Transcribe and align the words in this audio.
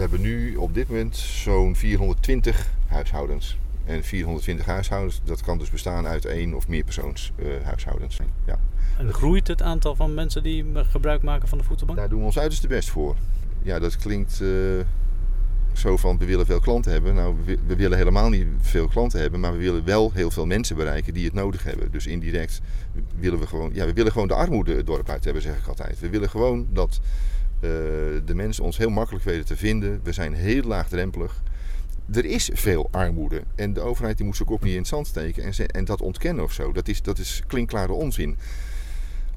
We 0.00 0.06
hebben 0.06 0.26
nu 0.26 0.56
op 0.56 0.74
dit 0.74 0.88
moment 0.88 1.16
zo'n 1.16 1.76
420 1.76 2.70
huishoudens. 2.86 3.58
En 3.84 4.04
420 4.04 4.66
huishoudens, 4.66 5.20
dat 5.24 5.42
kan 5.42 5.58
dus 5.58 5.70
bestaan 5.70 6.06
uit 6.06 6.24
één 6.24 6.54
of 6.54 6.68
meer 6.68 6.84
persoons 6.84 7.32
uh, 7.36 7.46
huishoudens. 7.62 8.18
Ja. 8.46 8.58
En 8.98 9.12
groeit 9.12 9.48
het 9.48 9.62
aantal 9.62 9.96
van 9.96 10.14
mensen 10.14 10.42
die 10.42 10.64
gebruik 10.74 11.22
maken 11.22 11.48
van 11.48 11.58
de 11.58 11.64
voedselbank? 11.64 11.98
Daar 11.98 12.08
doen 12.08 12.18
we 12.18 12.24
ons 12.24 12.38
uiterste 12.38 12.66
best 12.66 12.88
voor. 12.88 13.16
Ja, 13.62 13.78
dat 13.78 13.96
klinkt 13.96 14.40
uh, 14.42 14.50
zo 15.72 15.96
van 15.96 16.18
we 16.18 16.24
willen 16.24 16.46
veel 16.46 16.60
klanten 16.60 16.92
hebben. 16.92 17.14
Nou, 17.14 17.34
we, 17.44 17.58
we, 17.66 17.76
willen 17.76 17.98
helemaal 17.98 18.28
niet 18.28 18.46
veel 18.60 18.88
klanten 18.88 19.20
hebben, 19.20 19.40
maar 19.40 19.52
we 19.52 19.58
willen 19.58 19.84
wel 19.84 20.10
heel 20.14 20.30
veel 20.30 20.46
mensen 20.46 20.76
bereiken 20.76 21.14
die 21.14 21.24
het 21.24 21.34
nodig 21.34 21.62
hebben. 21.62 21.90
Dus 21.90 22.06
indirect 22.06 22.60
willen 23.18 23.38
we 23.38 23.46
gewoon, 23.46 23.70
ja, 23.72 23.86
we 23.86 23.92
willen 23.92 24.12
gewoon 24.12 24.28
de 24.28 24.34
armoede 24.34 24.76
het 24.76 24.86
dorp 24.86 25.08
uit 25.08 25.24
hebben, 25.24 25.42
zeg 25.42 25.56
ik 25.56 25.66
altijd. 25.66 26.00
We 26.00 26.08
willen 26.08 26.30
gewoon 26.30 26.66
dat 26.70 27.00
uh, 27.02 27.08
de 27.60 28.34
mensen 28.34 28.64
ons 28.64 28.76
heel 28.76 28.90
makkelijk 28.90 29.24
weten 29.24 29.46
te 29.46 29.56
vinden. 29.56 30.00
We 30.02 30.12
zijn 30.12 30.34
heel 30.34 30.62
laagdrempelig. 30.62 31.42
Er 32.12 32.24
is 32.24 32.50
veel 32.52 32.88
armoede 32.90 33.42
en 33.54 33.72
de 33.72 33.80
overheid 33.80 34.16
die 34.16 34.26
moet 34.26 34.36
zijn 34.36 34.48
kop 34.48 34.62
niet 34.62 34.72
in 34.72 34.78
het 34.78 34.88
zand 34.88 35.06
steken 35.06 35.44
en, 35.44 35.66
en 35.66 35.84
dat 35.84 36.00
ontkennen 36.00 36.44
of 36.44 36.52
zo. 36.52 36.72
Dat 36.72 36.88
is, 36.88 37.02
dat 37.02 37.18
is 37.18 37.42
klinkklare 37.46 37.92
onzin. 37.92 38.36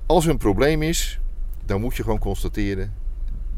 Als 0.05 0.25
er 0.25 0.31
een 0.31 0.37
probleem 0.37 0.81
is, 0.81 1.19
dan 1.65 1.81
moet 1.81 1.95
je 1.95 2.03
gewoon 2.03 2.19
constateren 2.19 2.93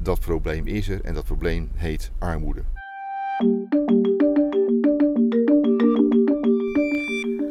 dat 0.02 0.20
probleem 0.20 0.68
is 0.68 0.90
er 0.90 1.02
en 1.02 1.14
dat 1.14 1.26
probleem 1.26 1.70
heet 1.74 2.12
armoede. 2.20 2.62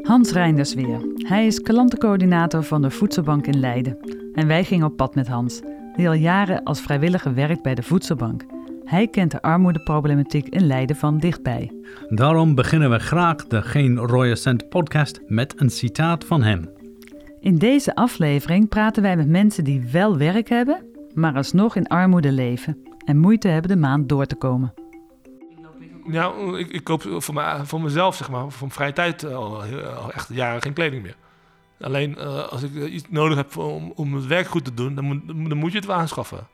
Hans 0.02 0.32
Reinders 0.32 0.74
weer. 0.74 1.00
Hij 1.16 1.46
is 1.46 1.60
klantencoördinator 1.60 2.62
van 2.62 2.82
de 2.82 2.90
Voedselbank 2.90 3.46
in 3.46 3.60
Leiden. 3.60 3.98
En 4.34 4.46
wij 4.46 4.64
gingen 4.64 4.86
op 4.86 4.96
pad 4.96 5.14
met 5.14 5.26
Hans, 5.26 5.60
die 5.96 6.08
al 6.08 6.14
jaren 6.14 6.62
als 6.62 6.80
vrijwilliger 6.80 7.34
werkt 7.34 7.62
bij 7.62 7.74
de 7.74 7.82
Voedselbank. 7.82 8.44
Hij 8.84 9.08
kent 9.08 9.30
de 9.30 9.42
armoedeproblematiek 9.42 10.48
in 10.48 10.66
Leiden 10.66 10.96
van 10.96 11.18
dichtbij. 11.18 11.70
Daarom 12.08 12.54
beginnen 12.54 12.90
we 12.90 12.98
graag 12.98 13.46
de 13.46 13.62
Geen 13.62 13.96
Rode 13.98 14.36
Cent 14.36 14.68
podcast 14.68 15.20
met 15.26 15.60
een 15.60 15.70
citaat 15.70 16.24
van 16.24 16.42
hem. 16.42 16.70
In 17.40 17.56
deze 17.56 17.94
aflevering 17.94 18.68
praten 18.68 19.02
wij 19.02 19.16
met 19.16 19.28
mensen 19.28 19.64
die 19.64 19.88
wel 19.92 20.16
werk 20.16 20.48
hebben, 20.48 20.84
maar 21.14 21.34
alsnog 21.34 21.76
in 21.76 21.86
armoede 21.86 22.32
leven 22.32 22.82
en 23.04 23.18
moeite 23.18 23.48
hebben 23.48 23.70
de 23.70 23.76
maand 23.76 24.08
door 24.08 24.26
te 24.26 24.36
komen. 24.36 24.74
Nou, 26.04 26.58
ik, 26.58 26.70
ik 26.70 26.84
koop 26.84 27.02
voor, 27.02 27.34
mij, 27.34 27.64
voor 27.64 27.80
mezelf, 27.80 28.16
zeg 28.16 28.30
maar, 28.30 28.40
voor 28.40 28.60
mijn 28.60 28.70
vrije 28.70 28.92
tijd 28.92 29.24
al, 29.24 29.62
al 29.96 30.12
echt 30.12 30.28
jaren 30.32 30.62
geen 30.62 30.72
kleding 30.72 31.02
meer. 31.02 31.16
Alleen 31.80 32.14
uh, 32.18 32.48
als 32.48 32.62
ik 32.62 32.74
iets 32.74 33.04
nodig 33.08 33.36
heb 33.36 33.56
om, 33.56 33.92
om 33.96 34.14
het 34.14 34.26
werk 34.26 34.46
goed 34.46 34.64
te 34.64 34.74
doen, 34.74 34.94
dan 34.94 35.04
moet, 35.04 35.26
dan 35.26 35.56
moet 35.56 35.72
je 35.72 35.78
het 35.78 35.86
wel 35.86 35.96
aanschaffen. 35.96 36.46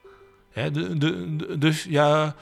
Hè, 0.51 0.71
de, 0.71 0.99
de, 0.99 1.59
dus 1.59 1.85
ja, 1.85 2.35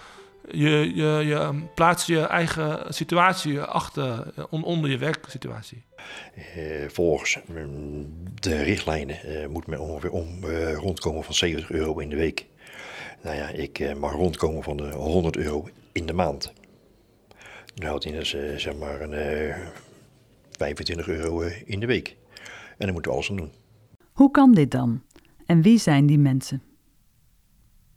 je, 0.50 0.94
je, 0.94 1.22
je 1.26 1.62
plaatst 1.74 2.06
je 2.06 2.20
eigen 2.20 2.94
situatie 2.94 3.60
achter, 3.60 4.32
on, 4.50 4.64
onder 4.64 4.90
je 4.90 4.98
werksituatie. 4.98 5.82
Volgens 6.88 7.38
mm, 7.46 8.06
de 8.34 8.62
richtlijnen 8.62 9.18
moet 9.50 9.66
men 9.66 9.80
ongeveer 9.80 10.10
om, 10.10 10.44
rondkomen 10.74 11.24
van 11.24 11.34
70 11.34 11.70
euro 11.70 11.98
in 11.98 12.08
de 12.08 12.16
week. 12.16 12.46
Nou 13.22 13.36
ja, 13.36 13.48
ik 13.48 13.96
mag 13.96 14.12
rondkomen 14.12 14.62
van 14.62 14.76
de 14.76 14.90
100 14.90 15.36
euro 15.36 15.68
in 15.92 16.06
de 16.06 16.12
maand. 16.12 16.52
Dat 17.74 17.88
houdt 17.88 18.04
in 18.04 18.12
dus, 18.12 18.36
zeg 18.56 18.76
maar 18.76 19.00
een 19.00 19.54
25 20.50 21.08
euro 21.08 21.40
in 21.64 21.80
de 21.80 21.86
week. 21.86 22.16
En 22.78 22.84
daar 22.84 22.92
moeten 22.92 23.10
we 23.10 23.16
alles 23.16 23.30
aan 23.30 23.36
doen. 23.36 23.52
Hoe 24.12 24.30
kan 24.30 24.52
dit 24.52 24.70
dan? 24.70 25.02
En 25.46 25.62
wie 25.62 25.78
zijn 25.78 26.06
die 26.06 26.18
mensen? 26.18 26.62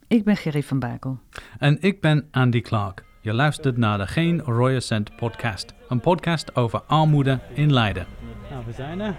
Ik 0.06 0.24
ben 0.24 0.36
Gerry 0.36 0.62
van 0.62 0.78
Bakel. 0.78 1.18
En 1.58 1.76
ik 1.80 2.00
ben 2.00 2.28
Andy 2.30 2.60
Clark. 2.60 3.04
Je 3.20 3.32
luistert 3.32 3.76
naar 3.76 3.98
de 3.98 4.06
Geen 4.06 4.40
Royal 4.40 4.80
Cent 4.80 5.16
podcast. 5.16 5.74
Een 5.88 6.00
podcast 6.00 6.56
over 6.56 6.82
armoede 6.82 7.38
in 7.54 7.72
Leiden. 7.72 8.06
Nou, 8.50 8.64
we 8.66 8.72
zijn 8.72 9.00
er. 9.00 9.14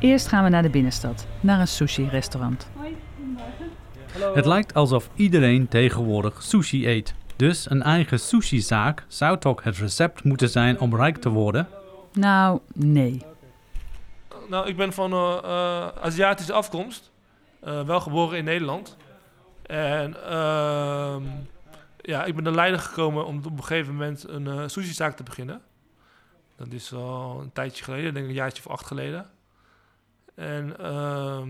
Eerst 0.00 0.28
gaan 0.28 0.44
we 0.44 0.50
naar 0.50 0.62
de 0.62 0.70
binnenstad, 0.70 1.26
naar 1.40 1.60
een 1.60 1.68
sushi-restaurant. 1.68 2.70
Het 4.34 4.46
lijkt 4.46 4.74
alsof 4.74 5.10
iedereen 5.14 5.68
tegenwoordig 5.68 6.42
sushi 6.42 6.86
eet. 6.86 7.14
Dus 7.36 7.70
een 7.70 7.82
eigen 7.82 8.20
sushi-zaak 8.20 9.04
zou 9.08 9.38
toch 9.38 9.62
het 9.62 9.76
recept 9.76 10.24
moeten 10.24 10.48
zijn 10.48 10.80
om 10.80 10.96
rijk 10.96 11.16
te 11.16 11.28
worden? 11.28 11.68
Nou, 12.12 12.60
nee. 12.74 13.22
Nou, 14.48 14.66
ik 14.66 14.76
ben 14.76 14.92
van 14.92 15.12
uh, 15.12 15.38
uh, 15.44 15.88
Aziatische 15.88 16.52
afkomst. 16.52 17.10
Uh, 17.64 17.86
wel 17.86 18.00
geboren 18.00 18.38
in 18.38 18.44
Nederland. 18.44 18.96
En 19.62 20.10
uh, 20.10 21.16
ja, 22.00 22.24
ik 22.24 22.34
ben 22.34 22.44
naar 22.44 22.52
Leiden 22.52 22.80
gekomen 22.80 23.26
om 23.26 23.36
op 23.36 23.44
een 23.44 23.64
gegeven 23.64 23.92
moment 23.92 24.28
een 24.28 24.70
sushi-zaak 24.70 25.16
te 25.16 25.22
beginnen. 25.22 25.62
Dat 26.56 26.72
is 26.72 26.92
al 26.92 27.40
een 27.40 27.52
tijdje 27.52 27.84
geleden, 27.84 28.14
denk 28.14 28.24
ik 28.24 28.30
een 28.30 28.36
jaartje 28.36 28.64
of 28.64 28.70
acht 28.72 28.86
geleden. 28.86 29.30
En 30.34 30.74
uh, 30.80 31.42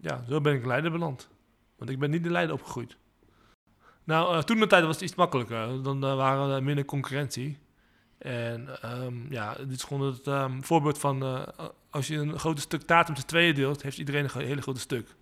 ja, 0.00 0.24
zo 0.28 0.40
ben 0.40 0.54
ik 0.54 0.62
in 0.62 0.68
Leiden 0.68 0.92
beland. 0.92 1.28
Want 1.76 1.90
ik 1.90 1.98
ben 1.98 2.10
niet 2.10 2.24
in 2.24 2.32
Leiden 2.32 2.54
opgegroeid. 2.54 2.96
Nou, 4.04 4.42
toen 4.42 4.58
de 4.58 4.66
tijd 4.66 4.84
was 4.84 4.94
het 4.94 5.04
iets 5.04 5.14
makkelijker. 5.14 5.82
Dan 5.82 6.00
waren 6.00 6.50
er 6.50 6.62
minder 6.62 6.84
concurrentie. 6.84 7.58
En 8.24 8.68
um, 8.84 9.26
ja, 9.30 9.54
dit 9.54 9.70
is 9.70 9.82
gewoon 9.82 10.06
het 10.06 10.26
um, 10.26 10.64
voorbeeld 10.64 10.98
van... 10.98 11.22
Uh, 11.22 11.42
als 11.90 12.06
je 12.06 12.16
een 12.16 12.38
groot 12.38 12.60
stuk 12.60 12.82
taart 12.82 13.08
om 13.08 13.16
z'n 13.16 13.26
tweeën 13.26 13.54
deelt... 13.54 13.82
heeft 13.82 13.98
iedereen 13.98 14.24
een 14.34 14.46
hele 14.46 14.62
grote 14.62 14.80
stuk. 14.80 15.14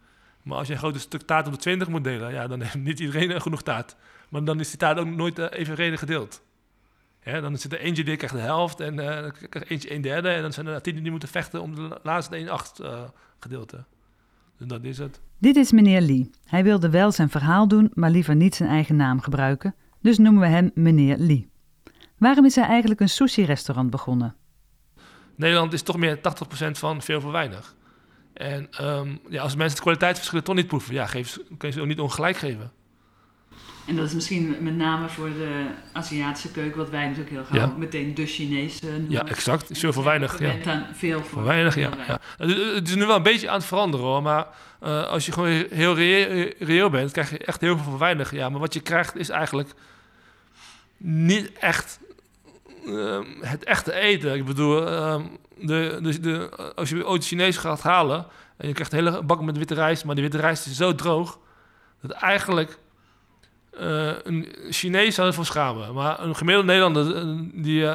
Maar 0.42 0.58
als 0.58 0.66
je 0.66 0.72
een 0.72 0.78
groot 0.78 1.00
stuk 1.00 1.22
taart 1.22 1.46
op 1.46 1.52
de 1.52 1.58
20 1.58 1.88
moet 1.88 2.04
delen, 2.04 2.32
ja, 2.32 2.46
dan 2.46 2.60
heeft 2.60 2.74
niet 2.74 3.00
iedereen 3.00 3.40
genoeg 3.40 3.62
taart. 3.62 3.96
Maar 4.28 4.44
dan 4.44 4.60
is 4.60 4.68
die 4.68 4.78
taart 4.78 4.98
ook 4.98 5.06
nooit 5.06 5.38
uh, 5.38 5.46
evenredig 5.50 5.98
gedeeld. 5.98 6.42
Ja, 7.22 7.40
dan 7.40 7.56
zit 7.56 7.72
er 7.72 7.78
eentje 7.78 8.04
die 8.04 8.16
krijgt 8.16 8.34
de 8.34 8.40
helft 8.40 8.80
en 8.80 8.94
uh, 8.94 9.26
eentje 9.68 9.94
een 9.94 10.00
derde. 10.00 10.28
En 10.28 10.42
dan 10.42 10.52
zijn 10.52 10.66
er 10.66 10.82
tien 10.82 11.02
die 11.02 11.10
moeten 11.10 11.28
vechten 11.28 11.62
om 11.62 11.74
de 11.74 12.00
laatste 12.02 12.36
1 12.36 12.48
acht 12.48 12.80
gedeelte. 13.38 13.84
Dus 14.58 14.66
dat 14.66 14.84
is 14.84 14.98
het. 14.98 15.20
Dit 15.38 15.56
is 15.56 15.72
meneer 15.72 16.00
Lee. 16.00 16.30
Hij 16.44 16.64
wilde 16.64 16.90
wel 16.90 17.12
zijn 17.12 17.30
verhaal 17.30 17.68
doen, 17.68 17.90
maar 17.94 18.10
liever 18.10 18.36
niet 18.36 18.54
zijn 18.54 18.68
eigen 18.68 18.96
naam 18.96 19.20
gebruiken. 19.20 19.74
Dus 20.00 20.18
noemen 20.18 20.40
we 20.42 20.48
hem 20.48 20.70
meneer 20.74 21.16
Lee. 21.18 21.51
Waarom 22.22 22.44
is 22.44 22.54
hij 22.54 22.64
eigenlijk 22.64 23.00
een 23.00 23.08
sushi-restaurant 23.08 23.90
begonnen? 23.90 24.34
Nederland 25.36 25.72
is 25.72 25.82
toch 25.82 25.96
meer 25.96 26.16
80% 26.16 26.20
van 26.70 27.02
veel 27.02 27.20
voor 27.20 27.32
weinig. 27.32 27.74
En 28.32 28.68
um, 28.80 29.20
ja, 29.28 29.42
als 29.42 29.54
mensen 29.54 29.72
het 29.72 29.80
kwaliteitsverschillen 29.80 30.44
toch 30.44 30.54
niet 30.54 30.66
proeven, 30.66 30.94
ja, 30.94 31.06
geef, 31.06 31.38
kun 31.58 31.68
je 31.68 31.74
ze 31.74 31.80
ook 31.80 31.86
niet 31.86 32.00
ongelijk 32.00 32.36
geven. 32.36 32.72
En 33.86 33.96
dat 33.96 34.06
is 34.06 34.14
misschien 34.14 34.56
met 34.60 34.76
name 34.76 35.08
voor 35.08 35.28
de 35.28 35.66
Aziatische 35.92 36.50
keuken, 36.50 36.78
wat 36.78 36.90
wij 36.90 37.04
natuurlijk 37.04 37.30
heel 37.30 37.44
graag 37.44 37.68
ja. 37.70 37.74
meteen 37.76 38.14
de 38.14 38.26
Chinese 38.26 38.86
noemen. 38.86 39.10
Ja, 39.10 39.26
exact. 39.26 39.70
Is 39.70 39.78
veel 39.78 39.92
voor 39.92 40.04
weinig. 40.04 40.38
Ja. 40.38 40.86
veel 40.92 41.20
voor, 41.20 41.28
voor 41.28 41.44
weinig, 41.44 41.74
ja. 41.74 41.90
ja. 42.06 42.20
Het 42.36 42.88
is 42.88 42.94
nu 42.94 43.06
wel 43.06 43.16
een 43.16 43.22
beetje 43.22 43.48
aan 43.48 43.56
het 43.56 43.64
veranderen 43.64 44.06
hoor, 44.06 44.22
maar 44.22 44.46
uh, 44.82 45.06
als 45.06 45.26
je 45.26 45.32
gewoon 45.32 45.64
heel 45.70 45.94
reëel, 45.94 46.52
reëel 46.58 46.90
bent, 46.90 47.12
krijg 47.12 47.30
je 47.30 47.38
echt 47.38 47.60
heel 47.60 47.76
veel 47.76 47.90
voor 47.90 47.98
weinig. 47.98 48.34
Ja, 48.34 48.48
maar 48.48 48.60
wat 48.60 48.74
je 48.74 48.80
krijgt 48.80 49.16
is 49.16 49.28
eigenlijk 49.28 49.70
niet 50.96 51.52
echt 51.52 52.00
uh, 52.84 53.18
het 53.40 53.64
echte 53.64 53.92
eten. 53.92 54.34
Ik 54.34 54.44
bedoel, 54.44 54.88
uh, 54.88 55.16
de, 55.56 55.98
de, 56.02 56.20
de, 56.20 56.50
als 56.74 56.88
je 56.88 57.06
ooit 57.06 57.24
Chinees 57.24 57.56
gaat 57.56 57.82
halen 57.82 58.26
en 58.56 58.68
je 58.68 58.74
krijgt 58.74 58.92
een 58.92 58.98
hele 59.04 59.22
bak 59.22 59.42
met 59.42 59.58
witte 59.58 59.74
rijst, 59.74 60.04
maar 60.04 60.14
die 60.14 60.24
witte 60.24 60.40
rijst 60.40 60.66
is 60.66 60.76
zo 60.76 60.94
droog 60.94 61.38
dat 62.02 62.10
eigenlijk 62.10 62.78
uh, 63.80 64.10
een 64.22 64.54
Chinees 64.70 65.14
zou 65.14 65.28
ervoor 65.28 65.46
schamen. 65.46 65.94
Maar 65.94 66.20
een 66.20 66.36
gemiddelde 66.36 66.72
Nederlander 66.72 67.36
die 67.62 67.88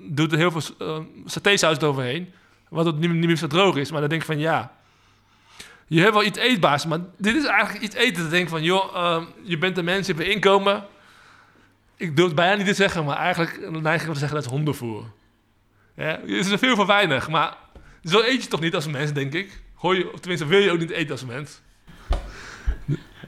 doet 0.00 0.32
er 0.32 0.38
heel 0.38 0.50
veel 0.50 0.76
satésaus 1.24 1.76
eroverheen, 1.76 2.32
wat 2.68 2.86
het 2.86 2.98
niet, 2.98 3.10
niet 3.10 3.26
meer 3.26 3.36
zo 3.36 3.46
droog 3.46 3.76
is. 3.76 3.90
Maar 3.90 4.00
dan 4.00 4.08
denk 4.08 4.20
ik 4.20 4.26
van 4.26 4.38
ja, 4.38 4.72
je 5.86 6.00
hebt 6.00 6.14
wel 6.14 6.24
iets 6.24 6.38
eetbaars, 6.38 6.86
maar 6.86 6.98
dit 7.16 7.34
is 7.36 7.44
eigenlijk 7.44 7.84
iets 7.84 7.94
eten. 7.94 8.22
Dan 8.22 8.30
denk 8.30 8.48
van 8.48 8.62
joh, 8.62 9.22
je 9.42 9.58
bent 9.58 9.78
een 9.78 9.84
mens, 9.84 10.06
je 10.06 10.14
hebt 10.14 10.26
inkomen 10.26 10.84
ik 12.04 12.16
durf 12.16 12.26
het 12.26 12.36
bijna 12.36 12.56
niet 12.56 12.66
te 12.66 12.74
zeggen, 12.74 13.04
maar 13.04 13.16
eigenlijk 13.16 13.70
neig 13.70 14.02
ik 14.02 14.12
te 14.12 14.18
zeggen 14.18 14.36
dat 14.36 14.44
is 14.44 14.50
hondenvoer. 14.50 15.04
Ja, 15.96 16.20
het 16.20 16.30
is 16.30 16.50
er 16.50 16.58
veel 16.58 16.76
voor 16.76 16.86
weinig, 16.86 17.28
maar 17.28 17.56
zo 18.02 18.20
eet 18.20 18.42
je 18.42 18.48
toch 18.48 18.60
niet 18.60 18.74
als 18.74 18.86
mens, 18.86 19.12
denk 19.12 19.32
ik. 19.32 19.62
Hoor 19.74 19.96
je, 19.96 20.12
of 20.12 20.20
tenminste, 20.20 20.46
wil 20.46 20.58
je 20.58 20.70
ook 20.70 20.78
niet 20.78 20.90
eten 20.90 21.10
als 21.10 21.24
mens. 21.24 21.62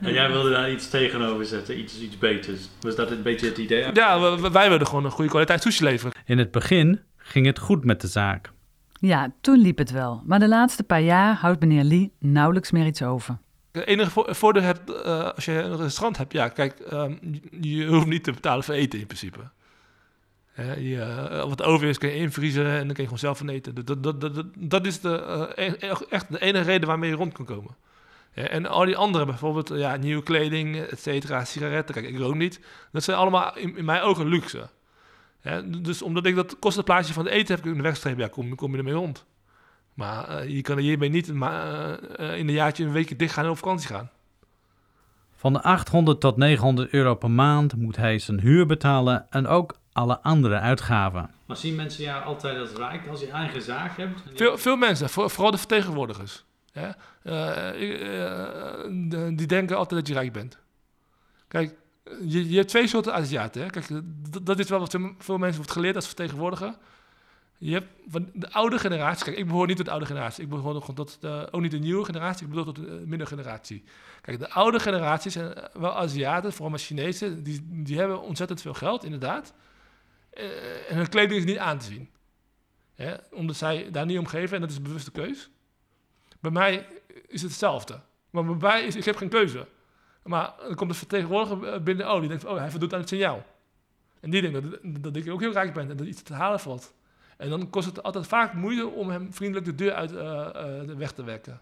En 0.01 0.13
jij 0.13 0.31
wilde 0.31 0.51
daar 0.51 0.71
iets 0.71 0.91
tegenover 0.91 1.45
zetten, 1.45 1.79
iets, 1.79 2.01
iets 2.01 2.19
beters. 2.19 2.69
Was 2.81 2.97
dat 2.97 3.11
een 3.11 3.23
beetje 3.23 3.47
het 3.47 3.59
idee? 3.59 3.91
Ja, 3.93 4.39
wij 4.51 4.69
wilden 4.69 4.87
gewoon 4.87 5.05
een 5.05 5.11
goede 5.11 5.31
kwaliteit 5.31 5.63
sushi 5.63 5.85
leveren. 5.85 6.13
In 6.25 6.39
het 6.39 6.51
begin 6.51 7.01
ging 7.17 7.47
het 7.47 7.59
goed 7.59 7.85
met 7.85 8.01
de 8.01 8.07
zaak. 8.07 8.53
Ja, 9.01 9.33
toen 9.41 9.59
liep 9.59 9.79
het 9.79 9.91
wel. 9.91 10.23
Maar 10.27 10.39
de 10.39 10.49
laatste 10.49 10.83
paar 10.83 11.01
jaar 11.01 11.35
houdt 11.35 11.61
meneer 11.61 11.85
Lee 11.85 12.13
nauwelijks 12.19 12.71
meer 12.71 12.87
iets 12.87 13.03
over. 13.03 13.39
Het 13.77 13.87
enige 13.87 14.35
voordeel 14.35 14.63
hebt 14.63 14.91
uh, 14.91 15.31
als 15.31 15.45
je 15.45 15.53
een 15.53 15.77
restaurant 15.77 16.17
hebt, 16.17 16.33
ja, 16.33 16.49
kijk, 16.49 16.93
um, 16.93 17.19
je 17.61 17.87
hoeft 17.87 18.07
niet 18.07 18.25
te 18.25 18.33
betalen 18.33 18.65
voor 18.65 18.75
eten 18.75 18.99
in 18.99 19.07
principe. 19.07 19.41
Ja, 20.57 20.73
je, 20.73 20.97
uh, 20.97 21.45
wat 21.45 21.63
over 21.63 21.89
is, 21.89 21.99
kun 21.99 22.09
je 22.09 22.17
invriezen 22.17 22.67
en 22.67 22.79
dan 22.79 22.87
kun 22.87 22.97
je 22.97 23.03
gewoon 23.03 23.19
zelf 23.19 23.39
van 23.39 23.49
eten. 23.49 23.75
Dat, 23.75 24.03
dat, 24.03 24.21
dat, 24.21 24.45
dat, 24.59 24.87
is 24.87 25.01
de, 25.01 25.55
uh, 25.59 26.01
echt 26.11 26.33
de 26.33 26.41
enige 26.41 26.65
reden 26.65 26.89
waarmee 26.89 27.11
je 27.11 27.17
rond 27.17 27.33
kan 27.33 27.45
komen. 27.45 27.77
En 28.33 28.67
al 28.67 28.85
die 28.85 28.97
andere, 28.97 29.25
bijvoorbeeld 29.25 29.69
ja, 29.69 29.97
nieuwe 29.97 30.23
kleding, 30.23 30.77
et 30.77 31.01
cetera, 31.01 31.45
sigaretten. 31.45 31.95
Kijk, 31.95 32.07
ik 32.07 32.19
rook 32.19 32.35
niet. 32.35 32.61
Dat 32.93 33.03
zijn 33.03 33.17
allemaal 33.17 33.57
in, 33.57 33.85
mijn 33.85 34.03
ogen 34.03 34.27
luxe. 34.27 34.69
dus 35.67 36.03
omdat 36.03 36.27
ik 36.27 36.35
dat 36.35 36.59
kostenplaatje 36.59 37.13
van 37.13 37.25
de 37.25 37.31
eten 37.31 37.55
heb 37.55 37.67
in 37.67 37.75
de 37.75 37.83
wegstreep, 37.83 38.19
ja, 38.19 38.29
kom, 38.29 38.55
kom 38.55 38.73
je 38.73 38.79
ermee 38.79 38.95
rond. 38.95 39.25
Maar 39.97 40.45
uh, 40.45 40.49
je 40.55 40.63
kan 40.63 40.77
er 40.77 40.83
hierbij 40.83 41.09
niet 41.09 41.29
uh, 41.29 41.39
in 42.19 42.49
een 42.49 42.51
jaartje 42.51 42.85
een 42.85 42.93
weekje 42.93 43.17
dicht 43.17 43.35
gaan 43.35 43.45
en 43.45 43.51
op 43.51 43.59
vakantie 43.59 43.89
gaan. 43.89 44.11
Van 45.37 45.53
de 45.53 45.63
800 45.63 46.21
tot 46.21 46.37
900 46.37 46.91
euro 46.91 47.15
per 47.15 47.31
maand 47.31 47.77
moet 47.77 47.97
hij 47.97 48.19
zijn 48.19 48.41
huur 48.41 48.67
betalen 48.67 49.27
en 49.31 49.47
ook 49.47 49.79
alle 49.93 50.21
andere 50.21 50.59
uitgaven. 50.59 51.31
Maar 51.47 51.57
zien 51.57 51.75
mensen 51.75 52.05
jou 52.05 52.25
altijd 52.25 52.59
als 52.59 52.71
rijk 52.73 53.07
als 53.09 53.21
je 53.21 53.31
eigen 53.31 53.63
zaak 53.63 53.97
hebt? 53.97 54.23
Veel, 54.35 54.59
veel 54.59 54.77
mensen, 54.77 55.09
vooral 55.09 55.51
de 55.51 55.59
vertegenwoordigers. 55.59 56.45
Ja? 56.73 56.97
die 59.33 59.47
denken 59.47 59.77
altijd 59.77 60.01
dat 60.01 60.09
je 60.09 60.15
rijk 60.15 60.33
bent. 60.33 60.59
Kijk, 61.49 61.75
je, 62.25 62.49
je 62.49 62.57
hebt 62.57 62.69
twee 62.69 62.87
soorten 62.87 63.15
Aziaten. 63.15 63.63
Hè? 63.63 63.71
Kijk, 63.71 63.89
dat 64.43 64.59
is 64.59 64.69
wel 64.69 64.79
wat 64.79 64.97
veel 65.19 65.39
mensen 65.39 65.57
wordt 65.57 65.73
geleerd 65.73 65.97
als 65.97 66.07
vertegenwoordiger. 66.07 66.75
Je 67.59 67.73
hebt 67.73 67.87
van 68.09 68.31
de 68.33 68.53
oude 68.53 68.79
generatie, 68.79 69.25
kijk, 69.25 69.37
ik 69.37 69.47
behoor 69.47 69.67
niet 69.67 69.77
tot 69.77 69.85
de 69.85 69.91
oude 69.91 70.07
generatie, 70.07 70.43
ik 70.43 70.49
behoor 70.49 70.73
nog 70.73 70.95
tot 70.95 71.21
de, 71.21 71.49
ook 71.51 71.61
niet 71.61 71.71
de 71.71 71.79
nieuwe 71.79 72.05
generatie, 72.05 72.43
ik 72.43 72.49
bedoel 72.49 72.65
tot 72.65 72.77
de 72.77 73.03
minder 73.07 73.27
generatie. 73.27 73.85
Kijk, 74.21 74.39
de 74.39 74.51
oude 74.51 74.81
generatie 74.81 75.31
zijn 75.31 75.55
wel 75.73 75.97
Aziaten, 75.97 76.53
vooral 76.53 76.71
maar 76.71 76.79
Chinezen, 76.79 77.43
die, 77.43 77.61
die 77.69 77.99
hebben 77.99 78.21
ontzettend 78.21 78.61
veel 78.61 78.75
geld, 78.75 79.05
inderdaad. 79.05 79.55
Uh, 80.35 80.91
en 80.91 80.97
hun 80.97 81.09
kleding 81.09 81.39
is 81.39 81.45
niet 81.45 81.59
aan 81.59 81.79
te 81.79 81.85
zien. 81.85 82.11
Omdat 83.31 83.57
zij 83.57 83.91
daar 83.91 84.07
niet 84.07 84.19
om 84.19 84.27
geven 84.27 84.55
en 84.55 84.61
dat 84.61 84.71
is 84.71 84.77
een 84.77 84.83
bewuste 84.83 85.11
keus. 85.11 85.51
Bij 86.41 86.51
mij 86.51 86.87
is 87.27 87.43
het 87.43 87.51
hetzelfde. 87.51 88.01
Maar 88.31 88.45
bij 88.45 88.55
mij 88.55 88.83
is, 88.83 88.97
ik 88.97 89.05
heb 89.05 89.17
geen 89.17 89.29
keuze. 89.29 89.67
Maar 90.23 90.55
dan 90.59 90.75
komt 90.75 90.91
de 90.91 90.97
vertegenwoordiger 90.97 91.83
binnen, 91.83 92.13
oh, 92.13 92.21
die 92.21 92.29
denkt, 92.29 92.45
oh, 92.45 92.57
hij 92.57 92.71
voldoet 92.71 92.93
aan 92.93 93.01
het 93.01 93.09
signaal. 93.09 93.45
En 94.21 94.31
die 94.31 94.51
denkt 94.51 94.71
dat, 94.71 95.03
dat 95.03 95.17
ik 95.17 95.31
ook 95.31 95.41
heel 95.41 95.53
rijk 95.53 95.73
ben 95.73 95.91
en 95.91 95.97
dat 95.97 96.07
iets 96.07 96.23
te 96.23 96.35
halen 96.35 96.61
valt. 96.61 96.95
En 97.37 97.51
dan 97.51 97.71
kost 97.71 97.87
het 97.87 98.03
altijd 98.03 98.27
vaak 98.27 98.55
moeite 98.55 98.89
om 98.89 99.09
hem 99.09 99.33
vriendelijk 99.33 99.67
de 99.67 99.75
deur 99.75 99.93
uit 99.93 100.13
uh, 100.13 100.21
uh, 100.21 100.97
weg 100.97 101.13
te 101.13 101.25
wekken. 101.25 101.61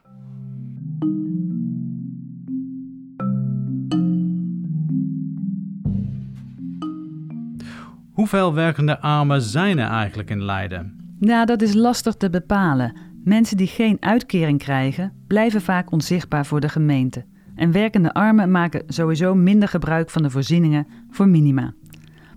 Hoeveel 8.13 8.55
werkende 8.55 9.01
armen 9.01 9.43
zijn 9.43 9.79
er 9.79 9.89
eigenlijk 9.89 10.31
in 10.31 10.45
Leiden? 10.45 11.17
Nou, 11.19 11.47
dat 11.47 11.63
is 11.63 11.75
lastig 11.75 12.15
te 12.15 12.31
bepalen. 12.31 12.97
Mensen 13.25 13.57
die 13.57 13.67
geen 13.67 13.97
uitkering 14.01 14.59
krijgen, 14.59 15.13
blijven 15.27 15.61
vaak 15.61 15.93
onzichtbaar 15.93 16.47
voor 16.47 16.61
de 16.61 16.69
gemeente. 16.69 17.25
En 17.55 17.73
werkende 17.73 18.13
armen 18.13 18.51
maken 18.51 18.83
sowieso 18.87 19.35
minder 19.35 19.69
gebruik 19.69 20.11
van 20.11 20.23
de 20.23 20.31
voorzieningen 20.31 20.87
voor 21.11 21.29
minima. 21.29 21.75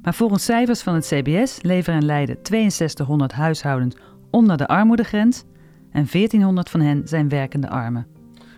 Maar 0.07 0.15
volgens 0.15 0.45
cijfers 0.45 0.81
van 0.81 0.93
het 0.93 1.05
CBS 1.05 1.61
leveren 1.61 1.99
in 1.99 2.05
Leiden 2.05 2.37
6200 2.41 3.31
huishoudens 3.31 3.95
onder 4.29 4.57
de 4.57 4.67
armoedegrens 4.67 5.43
en 5.91 6.07
1400 6.11 6.69
van 6.69 6.79
hen 6.79 7.07
zijn 7.07 7.29
werkende 7.29 7.69
armen. 7.69 8.07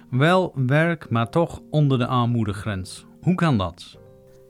Wel 0.09 0.51
werk, 0.55 1.09
maar 1.09 1.29
toch 1.29 1.61
onder 1.69 1.97
de 1.97 2.07
armoedegrens. 2.07 3.05
Hoe 3.21 3.35
kan 3.35 3.57
dat? 3.57 3.97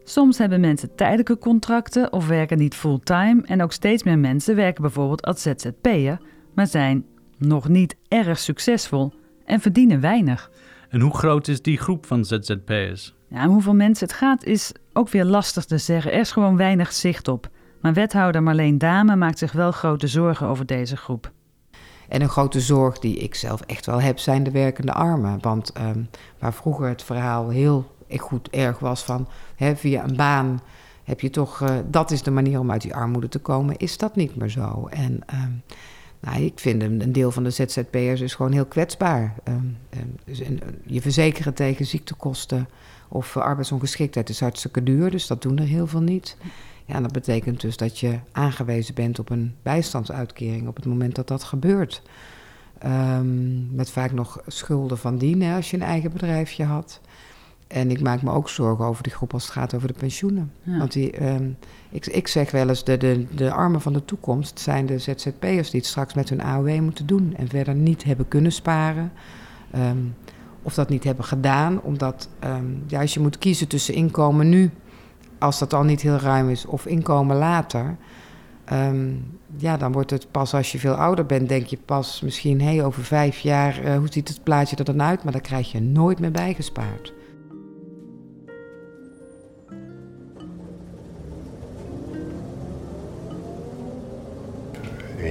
Soms 0.03 0.37
hebben 0.37 0.59
mensen 0.59 0.95
tijdelijke 0.95 1.37
contracten 1.37 2.13
of 2.13 2.27
werken 2.27 2.57
niet 2.57 2.75
fulltime 2.75 3.41
en 3.45 3.61
ook 3.61 3.71
steeds 3.71 4.03
meer 4.03 4.19
mensen 4.19 4.55
werken 4.55 4.81
bijvoorbeeld 4.81 5.25
als 5.25 5.41
ZZP'er, 5.41 6.17
maar 6.53 6.67
zijn 6.67 7.05
nog 7.37 7.67
niet 7.69 7.95
erg 8.07 8.39
succesvol 8.39 9.13
en 9.45 9.59
verdienen 9.59 9.99
weinig. 9.99 10.51
En 10.89 10.99
hoe 10.99 11.17
groot 11.17 11.47
is 11.47 11.61
die 11.61 11.77
groep 11.77 12.05
van 12.05 12.25
ZZP'ers? 12.25 13.17
Ja, 13.29 13.47
hoeveel 13.47 13.73
mensen 13.73 14.07
het 14.07 14.15
gaat 14.15 14.43
is 14.43 14.71
ook 14.93 15.09
weer 15.09 15.25
lastig 15.25 15.65
te 15.65 15.77
zeggen. 15.77 16.11
Er 16.11 16.19
is 16.19 16.31
gewoon 16.31 16.57
weinig 16.57 16.93
zicht 16.93 17.27
op. 17.27 17.49
Maar 17.81 17.93
wethouder 17.93 18.43
Marleen 18.43 18.77
Dame 18.77 19.15
maakt 19.15 19.37
zich 19.37 19.51
wel 19.51 19.71
grote 19.71 20.07
zorgen 20.07 20.47
over 20.47 20.65
deze 20.65 20.97
groep. 20.97 21.31
En 22.07 22.21
een 22.21 22.29
grote 22.29 22.59
zorg 22.59 22.99
die 22.99 23.17
ik 23.17 23.35
zelf 23.35 23.61
echt 23.61 23.85
wel 23.85 24.01
heb, 24.01 24.19
zijn 24.19 24.43
de 24.43 24.51
werkende 24.51 24.93
armen. 24.93 25.37
Want 25.41 25.71
um, 25.77 26.09
waar 26.39 26.53
vroeger 26.53 26.87
het 26.87 27.03
verhaal 27.03 27.49
heel 27.49 27.95
goed 28.17 28.49
erg 28.49 28.79
was 28.79 29.03
van 29.03 29.27
via 29.57 30.03
een 30.03 30.15
baan 30.15 30.61
heb 31.09 31.19
je 31.19 31.29
toch, 31.29 31.61
uh, 31.61 31.69
dat 31.85 32.11
is 32.11 32.23
de 32.23 32.31
manier 32.31 32.59
om 32.59 32.71
uit 32.71 32.81
die 32.81 32.95
armoede 32.95 33.29
te 33.29 33.39
komen, 33.39 33.77
is 33.77 33.97
dat 33.97 34.15
niet 34.15 34.35
meer 34.35 34.49
zo. 34.49 34.87
En 34.87 35.21
um, 35.33 35.61
nou, 36.19 36.41
ik 36.43 36.59
vind 36.59 36.81
een, 36.81 37.11
deel 37.11 37.31
van 37.31 37.43
de 37.43 37.49
ZZP'ers 37.49 38.21
is 38.21 38.35
gewoon 38.35 38.51
heel 38.51 38.65
kwetsbaar. 38.65 39.35
Um, 39.47 39.77
dus 40.25 40.39
en, 40.39 40.59
je 40.85 41.01
verzekeren 41.01 41.53
tegen 41.53 41.85
ziektekosten 41.85 42.67
of 43.09 43.35
uh, 43.35 43.43
arbeidsongeschiktheid 43.43 44.29
is 44.29 44.39
hartstikke 44.39 44.83
duur, 44.83 45.11
dus 45.11 45.27
dat 45.27 45.41
doen 45.41 45.57
er 45.57 45.65
heel 45.65 45.87
veel 45.87 46.01
niet. 46.01 46.37
Ja, 46.85 47.01
dat 47.01 47.11
betekent 47.11 47.61
dus 47.61 47.77
dat 47.77 47.99
je 47.99 48.19
aangewezen 48.31 48.95
bent 48.95 49.19
op 49.19 49.29
een 49.29 49.55
bijstandsuitkering 49.63 50.67
op 50.67 50.75
het 50.75 50.85
moment 50.85 51.15
dat 51.15 51.27
dat 51.27 51.43
gebeurt. 51.43 52.01
Um, 52.85 53.75
met 53.75 53.91
vaak 53.91 54.11
nog 54.11 54.41
schulden 54.47 54.97
van 54.97 55.17
dien 55.17 55.43
als 55.43 55.69
je 55.69 55.77
een 55.77 55.83
eigen 55.83 56.11
bedrijfje 56.11 56.63
had. 56.63 56.99
En 57.67 57.91
ik 57.91 58.01
maak 58.01 58.21
me 58.21 58.31
ook 58.31 58.49
zorgen 58.49 58.85
over 58.85 59.03
die 59.03 59.11
groep 59.11 59.33
als 59.33 59.43
het 59.43 59.51
gaat 59.51 59.73
over 59.73 59.87
de 59.87 59.99
pensioenen. 59.99 60.51
Want 60.63 60.91
die, 60.91 61.27
um, 61.27 61.57
ik, 61.89 62.05
ik 62.05 62.27
zeg 62.27 62.51
wel 62.51 62.69
eens, 62.69 62.83
de, 62.83 62.97
de, 62.97 63.25
de 63.35 63.51
armen 63.51 63.81
van 63.81 63.93
de 63.93 64.05
toekomst 64.05 64.59
zijn 64.59 64.85
de 64.85 64.99
ZZP'ers 64.99 65.69
die 65.69 65.79
het 65.79 65.89
straks 65.89 66.13
met 66.13 66.29
hun 66.29 66.41
AOW 66.41 66.79
moeten 66.79 67.05
doen. 67.05 67.33
En 67.37 67.47
verder 67.47 67.75
niet 67.75 68.03
hebben 68.03 68.27
kunnen 68.27 68.51
sparen. 68.51 69.11
Um, 69.75 70.15
of 70.61 70.73
dat 70.73 70.89
niet 70.89 71.03
hebben 71.03 71.25
gedaan. 71.25 71.81
Omdat 71.81 72.29
um, 72.43 72.83
ja, 72.87 73.01
als 73.01 73.13
je 73.13 73.19
moet 73.19 73.37
kiezen 73.37 73.67
tussen 73.67 73.93
inkomen 73.93 74.49
nu, 74.49 74.71
als 75.37 75.59
dat 75.59 75.73
al 75.73 75.83
niet 75.83 76.01
heel 76.01 76.17
ruim 76.17 76.49
is, 76.49 76.65
of 76.65 76.85
inkomen 76.85 77.37
later. 77.37 77.97
Um, 78.73 79.37
ja, 79.57 79.77
dan 79.77 79.91
wordt 79.91 80.09
het 80.09 80.31
pas 80.31 80.53
als 80.53 80.71
je 80.71 80.79
veel 80.79 80.93
ouder 80.93 81.25
bent, 81.25 81.49
denk 81.49 81.65
je 81.65 81.77
pas 81.85 82.21
misschien, 82.21 82.61
hey, 82.61 82.83
over 82.83 83.03
vijf 83.03 83.39
jaar, 83.39 83.85
uh, 83.85 83.97
hoe 83.97 84.07
ziet 84.09 84.27
het 84.27 84.43
plaatje 84.43 84.75
er 84.75 84.83
dan 84.83 85.01
uit? 85.01 85.23
Maar 85.23 85.33
daar 85.33 85.41
krijg 85.41 85.71
je 85.71 85.81
nooit 85.81 86.19
meer 86.19 86.31
bijgespaard. 86.31 87.13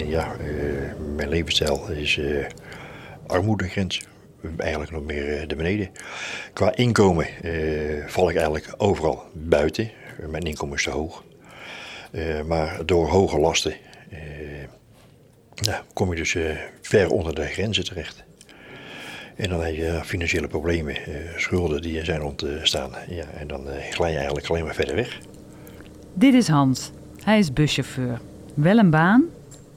Ja, 0.06 0.32
uh, 0.40 0.92
mijn 1.16 1.28
levensstijl 1.28 1.88
is 1.88 2.16
uh, 2.16 2.46
armoedegrens 3.26 4.06
eigenlijk 4.56 4.90
nog 4.90 5.04
meer 5.04 5.40
uh, 5.40 5.48
de 5.48 5.56
beneden. 5.56 5.90
Qua 6.52 6.74
inkomen 6.74 7.26
val 8.06 8.30
ik 8.30 8.36
eigenlijk 8.36 8.74
overal 8.76 9.22
buiten. 9.32 9.90
Mijn 10.30 10.42
inkomen 10.42 10.76
is 10.76 10.82
te 10.82 10.90
hoog. 10.90 11.24
maar 12.46 12.86
door 12.86 13.08
hoge 13.08 13.38
lasten 13.38 13.74
kom 15.92 16.10
je 16.10 16.16
dus 16.16 16.36
ver 16.80 17.10
onder 17.10 17.34
de 17.34 17.46
grenzen 17.46 17.84
terecht. 17.84 18.24
En 19.36 19.48
dan 19.48 19.64
heb 19.64 19.74
je 19.74 20.00
financiële 20.04 20.46
problemen, 20.46 20.96
schulden 21.36 21.82
die 21.82 22.04
zijn 22.04 22.22
ontstaan. 22.22 22.90
Ja, 23.08 23.24
en 23.24 23.46
dan 23.46 23.66
glij 23.90 24.10
je 24.10 24.16
eigenlijk 24.16 24.46
alleen 24.46 24.64
maar 24.64 24.74
verder 24.74 24.94
weg. 24.94 25.18
Dit 26.14 26.34
is 26.34 26.48
Hans. 26.48 26.90
Hij 27.22 27.38
is 27.38 27.52
buschauffeur. 27.52 28.20
Wel 28.54 28.78
een 28.78 28.90
baan, 28.90 29.24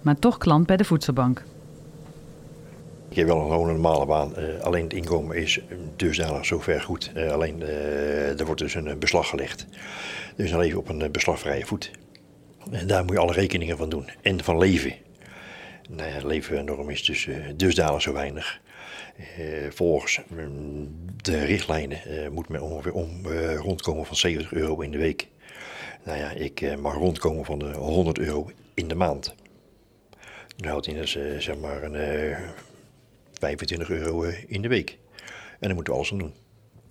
maar 0.01 0.19
toch 0.19 0.37
klant 0.37 0.65
bij 0.65 0.77
de 0.77 0.83
voedselbank. 0.83 1.43
Ik 3.11 3.17
heb 3.17 3.27
wel 3.27 3.51
een 3.51 3.67
normale 3.67 4.05
baan. 4.05 4.33
Uh, 4.37 4.59
alleen 4.59 4.83
het 4.83 4.93
inkomen 4.93 5.37
is 5.37 5.59
dusdanig 5.95 6.45
zover 6.45 6.81
goed. 6.81 7.11
Uh, 7.15 7.31
alleen 7.31 7.59
uh, 7.59 8.39
er 8.39 8.45
wordt 8.45 8.61
dus 8.61 8.73
een 8.73 8.99
beslag 8.99 9.29
gelegd. 9.29 9.67
Dus 10.35 10.49
dan 10.49 10.59
leven 10.59 10.79
op 10.79 10.89
een 10.89 11.11
beslagvrije 11.11 11.65
voet. 11.65 11.91
En 12.71 12.87
daar 12.87 13.05
moet 13.05 13.13
je 13.13 13.19
alle 13.19 13.33
rekeningen 13.33 13.77
van 13.77 13.89
doen. 13.89 14.09
En 14.21 14.43
van 14.43 14.57
leven. 14.57 14.93
Nou 15.89 16.09
ja, 16.09 16.27
levennorm 16.27 16.89
is 16.89 17.05
dus 17.05 17.27
dusdanig 17.55 18.01
zo 18.01 18.13
weinig. 18.13 18.61
volgens 19.69 20.21
mm, 20.27 20.95
de 21.21 21.43
richtlijnen 21.43 21.99
moet 22.33 22.49
men 22.49 22.61
ongeveer 22.61 22.93
om, 22.93 23.27
rondkomen 23.57 24.05
van 24.05 24.15
70 24.15 24.53
euro 24.53 24.81
in 24.81 24.91
de 24.91 24.97
week. 24.97 25.27
Nou 26.03 26.17
ja, 26.17 26.29
ik 26.29 26.77
mag 26.77 26.93
rondkomen 26.93 27.45
van 27.45 27.59
de 27.59 27.71
100 27.71 28.19
euro 28.19 28.51
in 28.73 28.87
de 28.87 28.95
maand. 28.95 29.35
Dan 30.55 30.69
houdt 30.69 30.87
in 30.87 30.95
dus, 30.95 31.17
zeg 31.37 31.57
maar 31.57 31.83
een 31.83 32.35
25 33.41 33.89
euro 33.89 34.23
eh, 34.23 34.43
in 34.47 34.61
de 34.61 34.67
week. 34.67 34.97
En 35.59 35.67
daar 35.67 35.73
moeten 35.73 35.93
we 35.93 35.99
alles 35.99 36.11
aan 36.11 36.17
doen. 36.17 36.33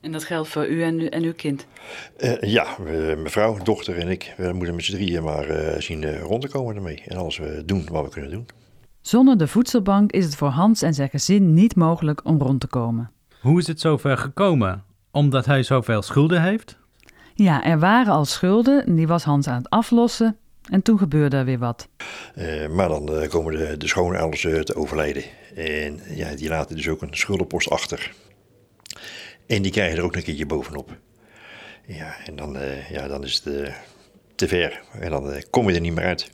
En 0.00 0.12
dat 0.12 0.24
geldt 0.24 0.48
voor 0.48 0.66
u 0.66 0.82
en, 0.82 1.10
en 1.10 1.22
uw 1.22 1.34
kind? 1.34 1.66
Uh, 2.18 2.40
ja, 2.40 2.76
mevrouw, 3.16 3.58
dochter 3.62 3.98
en 3.98 4.08
ik, 4.08 4.34
we 4.36 4.52
moeten 4.52 4.74
met 4.74 4.84
z'n 4.84 4.92
drieën 4.92 5.22
maar 5.22 5.50
uh, 5.50 5.80
zien 5.80 6.02
uh, 6.02 6.20
rond 6.20 6.42
te 6.42 6.48
komen 6.48 6.76
ermee. 6.76 7.02
En 7.06 7.16
alles 7.16 7.40
doen 7.64 7.88
wat 7.90 8.04
we 8.04 8.10
kunnen 8.10 8.30
doen. 8.30 8.46
Zonder 9.00 9.38
de 9.38 9.46
voedselbank 9.46 10.12
is 10.12 10.24
het 10.24 10.36
voor 10.36 10.48
Hans 10.48 10.82
en 10.82 10.94
zijn 10.94 11.08
gezin 11.08 11.54
niet 11.54 11.76
mogelijk 11.76 12.24
om 12.24 12.38
rond 12.38 12.60
te 12.60 12.66
komen. 12.66 13.10
Hoe 13.40 13.58
is 13.58 13.66
het 13.66 13.80
zover 13.80 14.16
gekomen? 14.16 14.84
Omdat 15.10 15.46
hij 15.46 15.62
zoveel 15.62 16.02
schulden 16.02 16.42
heeft? 16.42 16.78
Ja, 17.34 17.64
er 17.64 17.78
waren 17.78 18.12
al 18.12 18.24
schulden, 18.24 18.96
die 18.96 19.06
was 19.06 19.24
Hans 19.24 19.48
aan 19.48 19.56
het 19.56 19.70
aflossen. 19.70 20.36
En 20.70 20.82
toen 20.82 20.98
gebeurde 20.98 21.36
er 21.36 21.44
weer 21.44 21.58
wat. 21.58 21.88
maar 22.70 22.88
dan 22.88 23.28
komen 23.28 23.56
de, 23.56 23.76
de 23.76 23.88
schoonouders 23.88 24.40
te 24.40 24.74
overlijden. 24.74 25.22
En 25.54 26.00
ja, 26.08 26.34
die 26.34 26.48
laten 26.48 26.76
dus 26.76 26.88
ook 26.88 27.02
een 27.02 27.16
schuldenpost 27.16 27.70
achter. 27.70 28.12
En 29.46 29.62
die 29.62 29.72
krijgen 29.72 29.98
er 29.98 30.04
ook 30.04 30.16
een 30.16 30.22
keertje 30.22 30.46
bovenop. 30.46 30.96
Ja, 31.86 32.14
en 32.26 32.36
dan, 32.36 32.56
ja, 32.90 33.08
dan 33.08 33.24
is 33.24 33.42
het 33.44 33.72
te 34.34 34.48
ver. 34.48 34.80
En 34.92 35.10
dan 35.10 35.42
kom 35.50 35.68
je 35.68 35.74
er 35.74 35.80
niet 35.80 35.94
meer 35.94 36.04
uit. 36.04 36.30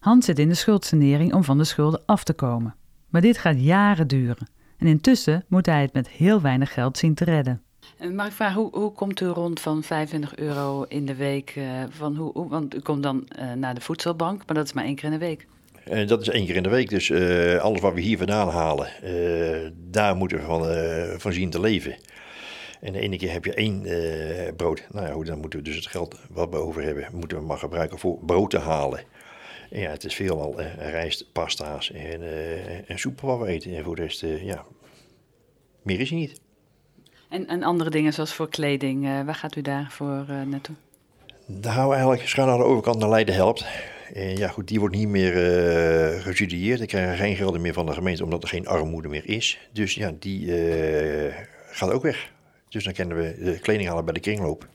Hans 0.00 0.24
zit 0.24 0.38
in 0.38 0.48
de 0.48 0.54
schuldsanering 0.54 1.34
om 1.34 1.44
van 1.44 1.58
de 1.58 1.64
schulden 1.64 2.02
af 2.06 2.24
te 2.24 2.32
komen. 2.32 2.74
Maar 3.08 3.20
dit 3.20 3.38
gaat 3.38 3.60
jaren 3.60 4.08
duren. 4.08 4.48
En 4.78 4.86
intussen 4.86 5.44
moet 5.48 5.66
hij 5.66 5.82
het 5.82 5.92
met 5.92 6.08
heel 6.08 6.40
weinig 6.40 6.72
geld 6.72 6.98
zien 6.98 7.14
te 7.14 7.24
redden. 7.24 7.62
Mag 8.12 8.40
ik 8.40 8.46
hoe, 8.54 8.68
hoe 8.70 8.92
komt 8.92 9.20
u 9.20 9.26
rond 9.26 9.60
van 9.60 9.82
25 9.82 10.36
euro 10.36 10.84
in 10.88 11.06
de 11.06 11.14
week? 11.14 11.58
van 11.88 12.16
hoe, 12.16 12.48
want 12.48 12.74
u 12.74 12.80
komt 12.80 13.02
dan 13.02 13.28
naar 13.56 13.74
de 13.74 13.80
voedselbank, 13.80 14.42
maar 14.46 14.56
dat 14.56 14.64
is 14.64 14.72
maar 14.72 14.84
één 14.84 14.94
keer 14.94 15.04
in 15.04 15.18
de 15.18 15.26
week. 15.26 15.46
Dat 16.08 16.20
is 16.20 16.28
één 16.28 16.46
keer 16.46 16.56
in 16.56 16.62
de 16.62 16.68
week. 16.68 16.88
Dus 16.88 17.12
alles 17.60 17.80
wat 17.80 17.94
we 17.94 18.00
hier 18.00 18.18
vandaan 18.18 18.48
halen, 18.48 18.88
daar 19.90 20.16
moeten 20.16 20.38
we 20.38 20.44
van, 20.44 21.20
van 21.20 21.32
zien 21.32 21.50
te 21.50 21.60
leven. 21.60 21.96
En 22.80 22.92
de 22.92 23.00
ene 23.00 23.16
keer 23.16 23.32
heb 23.32 23.44
je 23.44 23.54
één 23.54 23.86
brood. 24.56 24.86
Nou 24.90 25.06
ja, 25.06 25.12
goed, 25.12 25.26
dan 25.26 25.38
moeten 25.38 25.58
we 25.58 25.64
dus 25.64 25.76
het 25.76 25.86
geld 25.86 26.18
wat 26.30 26.50
we 26.50 26.56
over 26.56 26.82
hebben, 26.82 27.08
moeten 27.12 27.38
we 27.38 27.44
maar 27.44 27.58
gebruiken 27.58 27.98
voor 27.98 28.18
brood 28.26 28.50
te 28.50 28.58
halen. 28.58 29.00
En 29.70 29.80
ja, 29.80 29.90
het 29.90 30.04
is 30.04 30.14
veelal 30.14 30.60
rijst, 30.78 31.32
pasta's 31.32 31.92
en, 31.92 32.20
en 32.86 32.98
soep 32.98 33.20
wat 33.20 33.38
we 33.38 33.46
eten. 33.46 33.76
En 33.76 33.84
voor 33.84 33.96
de 33.96 34.02
rest, 34.02 34.20
ja, 34.20 34.64
meer 35.82 36.00
is 36.00 36.10
er 36.10 36.16
niet. 36.16 36.40
En, 37.34 37.46
en 37.46 37.62
andere 37.62 37.90
dingen 37.90 38.12
zoals 38.12 38.34
voor 38.34 38.48
kleding, 38.48 39.24
waar 39.24 39.34
gaat 39.34 39.56
u 39.56 39.62
daarvoor 39.62 40.24
naartoe? 40.46 40.74
Daar 41.46 41.72
houden 41.72 41.88
we 41.88 41.94
eigenlijk 41.94 42.28
schuin 42.28 42.48
aan 42.48 42.58
de 42.58 42.64
overkant 42.64 42.98
naar 42.98 43.08
Leiden 43.08 43.34
helpt. 43.34 43.66
En 44.12 44.36
ja, 44.36 44.48
goed, 44.48 44.68
die 44.68 44.80
wordt 44.80 44.94
niet 44.94 45.08
meer 45.08 45.32
uh, 45.34 46.22
gesubsidieerd. 46.22 46.78
Die 46.78 46.86
krijgen 46.88 47.16
geen 47.16 47.36
gelden 47.36 47.60
meer 47.60 47.72
van 47.72 47.86
de 47.86 47.92
gemeente 47.92 48.24
omdat 48.24 48.42
er 48.42 48.48
geen 48.48 48.66
armoede 48.66 49.08
meer 49.08 49.28
is. 49.28 49.68
Dus 49.72 49.94
ja, 49.94 50.12
die 50.18 50.46
uh, 50.46 51.34
gaat 51.70 51.90
ook 51.90 52.02
weg. 52.02 52.32
Dus 52.68 52.84
dan 52.84 52.92
kunnen 52.92 53.16
we 53.16 53.44
de 53.44 53.58
kleding 53.58 53.88
halen 53.88 54.04
bij 54.04 54.14
de 54.14 54.20
kringloop. 54.20 54.66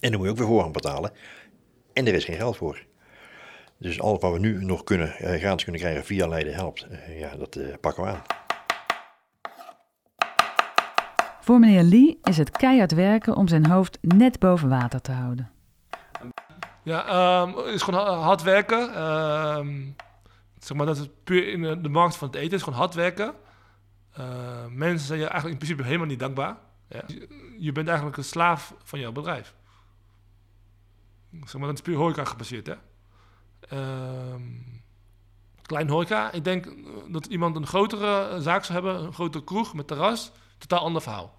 En 0.00 0.10
dan 0.10 0.16
moet 0.16 0.24
je 0.24 0.30
ook 0.30 0.38
weer 0.38 0.46
voorrang 0.46 0.72
betalen. 0.72 1.12
En 1.92 2.06
er 2.06 2.14
is 2.14 2.24
geen 2.24 2.36
geld 2.36 2.56
voor. 2.56 2.84
Dus 3.78 4.00
alles 4.00 4.20
wat 4.20 4.32
we 4.32 4.38
nu 4.38 4.64
nog 4.64 4.84
kunnen, 4.84 5.08
uh, 5.08 5.34
gratis 5.34 5.62
kunnen 5.62 5.80
krijgen 5.80 6.04
via 6.04 6.26
Leiden 6.26 6.54
Helpt, 6.54 6.86
ja, 7.18 7.36
dat 7.36 7.58
pakken 7.80 8.02
we 8.02 8.08
aan. 8.08 8.22
Voor 11.44 11.58
meneer 11.58 11.82
Lee 11.82 12.18
is 12.22 12.36
het 12.36 12.50
keihard 12.50 12.92
werken 12.92 13.36
om 13.36 13.48
zijn 13.48 13.66
hoofd 13.66 13.98
net 14.00 14.38
boven 14.38 14.68
water 14.68 15.00
te 15.00 15.12
houden. 15.12 15.50
Ja, 16.82 17.46
het 17.56 17.74
is 17.74 17.82
gewoon 17.82 18.18
hard 18.18 18.42
werken. 18.42 19.02
Um, 19.02 19.96
zeg 20.58 20.76
maar, 20.76 20.86
dat 20.86 20.96
is 20.96 21.08
puur 21.24 21.48
in 21.48 21.82
de 21.82 21.88
markt 21.88 22.16
van 22.16 22.28
het 22.28 22.36
eten. 22.36 22.56
Is 22.56 22.62
gewoon 22.62 22.78
hard 22.78 22.94
werken. 22.94 23.34
Uh, 24.18 24.26
mensen 24.68 25.06
zijn 25.06 25.18
je 25.18 25.26
eigenlijk 25.26 25.52
in 25.52 25.66
principe 25.66 25.88
helemaal 25.88 26.06
niet 26.06 26.18
dankbaar. 26.18 26.56
Ja. 26.88 27.02
Je 27.58 27.72
bent 27.72 27.86
eigenlijk 27.86 28.16
een 28.16 28.24
slaaf 28.24 28.74
van 28.84 28.98
jouw 28.98 29.12
bedrijf. 29.12 29.54
Zeg 31.30 31.54
maar, 31.54 31.66
dat 31.66 31.78
is 31.78 31.82
puur 31.82 31.96
horeca 31.96 32.24
gebaseerd, 32.24 32.66
hè. 32.66 32.76
Klein 35.62 35.88
horeca. 35.88 36.32
Ik 36.32 36.44
denk 36.44 36.68
dat 37.08 37.26
iemand 37.26 37.56
een 37.56 37.66
grotere 37.66 38.40
zaak 38.40 38.64
zou 38.64 38.84
hebben, 38.84 39.04
een 39.04 39.12
grotere 39.12 39.44
kroeg 39.44 39.74
met 39.74 39.86
terras. 39.86 40.32
Totaal 40.58 40.80
ander 40.80 41.02
verhaal. 41.02 41.34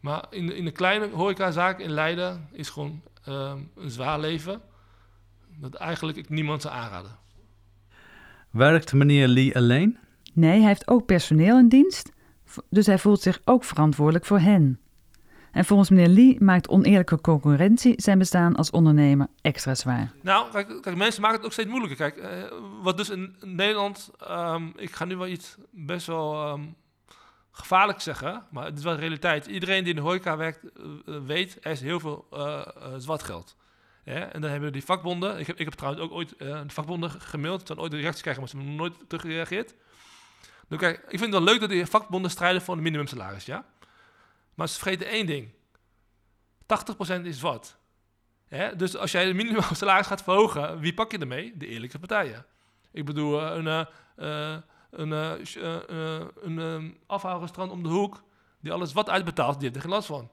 Maar 0.00 0.24
in, 0.30 0.52
in 0.52 0.64
de 0.64 0.70
kleine 0.70 1.08
horecazaak 1.08 1.78
in 1.78 1.90
Leiden 1.90 2.48
is 2.52 2.70
gewoon 2.70 3.02
um, 3.28 3.70
een 3.76 3.90
zwaar 3.90 4.20
leven 4.20 4.60
dat 5.56 5.74
eigenlijk 5.74 6.18
ik 6.18 6.28
niemand 6.28 6.62
zou 6.62 6.74
aanraden. 6.74 7.16
Werkt 8.50 8.92
meneer 8.92 9.28
Lee 9.28 9.56
alleen? 9.56 9.98
Nee, 10.32 10.58
hij 10.58 10.68
heeft 10.68 10.88
ook 10.88 11.06
personeel 11.06 11.58
in 11.58 11.68
dienst, 11.68 12.12
dus 12.70 12.86
hij 12.86 12.98
voelt 12.98 13.20
zich 13.20 13.40
ook 13.44 13.64
verantwoordelijk 13.64 14.24
voor 14.24 14.38
hen. 14.38 14.80
En 15.52 15.64
volgens 15.64 15.90
meneer 15.90 16.08
Lee 16.08 16.36
maakt 16.40 16.68
oneerlijke 16.68 17.20
concurrentie 17.20 17.94
zijn 17.96 18.18
bestaan 18.18 18.56
als 18.56 18.70
ondernemer 18.70 19.26
extra 19.40 19.74
zwaar. 19.74 20.12
Nou, 20.22 20.50
kijk, 20.50 20.82
kijk 20.82 20.96
mensen 20.96 21.22
maken 21.22 21.36
het 21.36 21.46
ook 21.46 21.52
steeds 21.52 21.68
moeilijker. 21.68 21.96
Kijk, 21.96 22.16
uh, 22.16 22.58
wat 22.82 22.96
dus 22.96 23.10
in 23.10 23.36
Nederland, 23.40 24.10
um, 24.30 24.72
ik 24.76 24.94
ga 24.94 25.04
nu 25.04 25.16
wel 25.16 25.26
iets 25.26 25.56
best 25.70 26.06
wel 26.06 26.52
um, 26.52 26.74
gevaarlijk 27.56 28.00
zeggen, 28.00 28.46
maar 28.50 28.64
het 28.64 28.78
is 28.78 28.84
wel 28.84 28.96
realiteit. 28.96 29.46
Iedereen 29.46 29.84
die 29.84 29.94
in 29.94 29.96
de 29.96 30.06
horeca 30.06 30.36
werkt, 30.36 30.64
uh, 30.64 31.18
weet, 31.26 31.58
er 31.60 31.70
is 31.70 31.80
heel 31.80 32.00
veel 32.00 32.26
uh, 32.32 32.66
zwart 32.96 33.22
geld. 33.22 33.56
En 34.04 34.40
dan 34.40 34.50
hebben 34.50 34.68
we 34.68 34.70
die 34.70 34.84
vakbonden. 34.84 35.38
Ik 35.38 35.46
heb, 35.46 35.58
ik 35.58 35.64
heb 35.64 35.74
trouwens 35.74 36.04
ook 36.04 36.12
ooit 36.12 36.34
uh, 36.38 36.60
de 36.60 36.72
vakbonden 36.72 37.10
gemaild. 37.10 37.78
Ooit 37.78 37.90
de 37.90 37.96
reacties 37.96 38.22
krijgen, 38.22 38.42
maar 38.42 38.50
ze 38.50 38.56
hebben 38.56 38.76
nooit 38.76 39.08
teruggereageerd. 39.08 39.74
Dus 40.68 40.78
kijk, 40.78 40.96
ik 40.96 41.18
vind 41.18 41.20
het 41.20 41.30
wel 41.30 41.42
leuk 41.42 41.60
dat 41.60 41.68
die 41.68 41.86
vakbonden 41.86 42.30
strijden 42.30 42.62
voor 42.62 42.76
een 42.76 42.82
minimumsalaris, 42.82 43.44
ja. 43.44 43.64
Maar 44.54 44.68
ze 44.68 44.78
vergeten 44.78 45.08
één 45.08 45.26
ding. 45.26 45.50
80% 47.20 47.22
is 47.22 47.38
zwart. 47.38 47.76
Dus 48.76 48.96
als 48.96 49.12
jij 49.12 49.24
de 49.24 49.34
minimumsalaris 49.34 50.06
gaat 50.06 50.22
verhogen, 50.22 50.80
wie 50.80 50.94
pak 50.94 51.12
je 51.12 51.18
ermee? 51.18 51.56
De 51.56 51.66
eerlijke 51.66 51.98
partijen. 51.98 52.46
Ik 52.92 53.04
bedoel, 53.04 53.42
een, 53.42 53.86
een, 55.00 55.10
een, 55.10 56.56
een 56.58 56.98
afhaalrestaurant 57.06 57.72
om 57.72 57.82
de 57.82 57.88
hoek... 57.88 58.22
die 58.60 58.72
alles 58.72 58.92
wat 58.92 59.10
uitbetaalt, 59.10 59.54
die 59.54 59.62
heeft 59.62 59.74
er 59.74 59.82
geen 59.82 59.90
last 59.90 60.06
van 60.06 60.30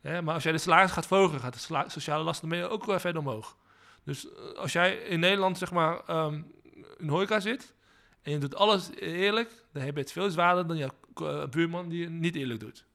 maar 0.00 0.34
als 0.34 0.42
jij 0.42 0.52
de 0.52 0.58
salaris 0.58 0.90
gaat 0.90 1.06
verhogen, 1.06 1.40
gaat 1.40 1.68
de 1.68 1.84
sociale 1.86 2.24
lasten 2.24 2.50
ermee 2.50 2.68
ook 2.68 2.88
uh, 2.88 2.98
verder 2.98 3.20
omhoog. 3.20 3.56
Dus 4.04 4.24
uh, 4.24 4.30
als 4.56 4.72
jij 4.72 4.96
in 4.96 5.20
Nederland 5.20 5.58
zeg 5.58 5.70
maar 5.70 6.24
um, 6.24 6.52
in 6.98 7.08
horeca 7.08 7.40
zit 7.40 7.74
en 8.22 8.32
je 8.32 8.38
doet 8.38 8.54
alles 8.54 8.90
eerlijk, 8.94 9.50
dan 9.72 9.82
heb 9.82 9.94
je 9.94 10.00
het 10.00 10.12
veel 10.12 10.30
zwaarder 10.30 10.66
dan 10.66 10.76
je 10.76 10.90
uh, 11.22 11.46
buurman 11.46 11.88
die 11.88 12.04
het 12.04 12.12
niet 12.12 12.36
eerlijk 12.36 12.60
doet. 12.60 12.86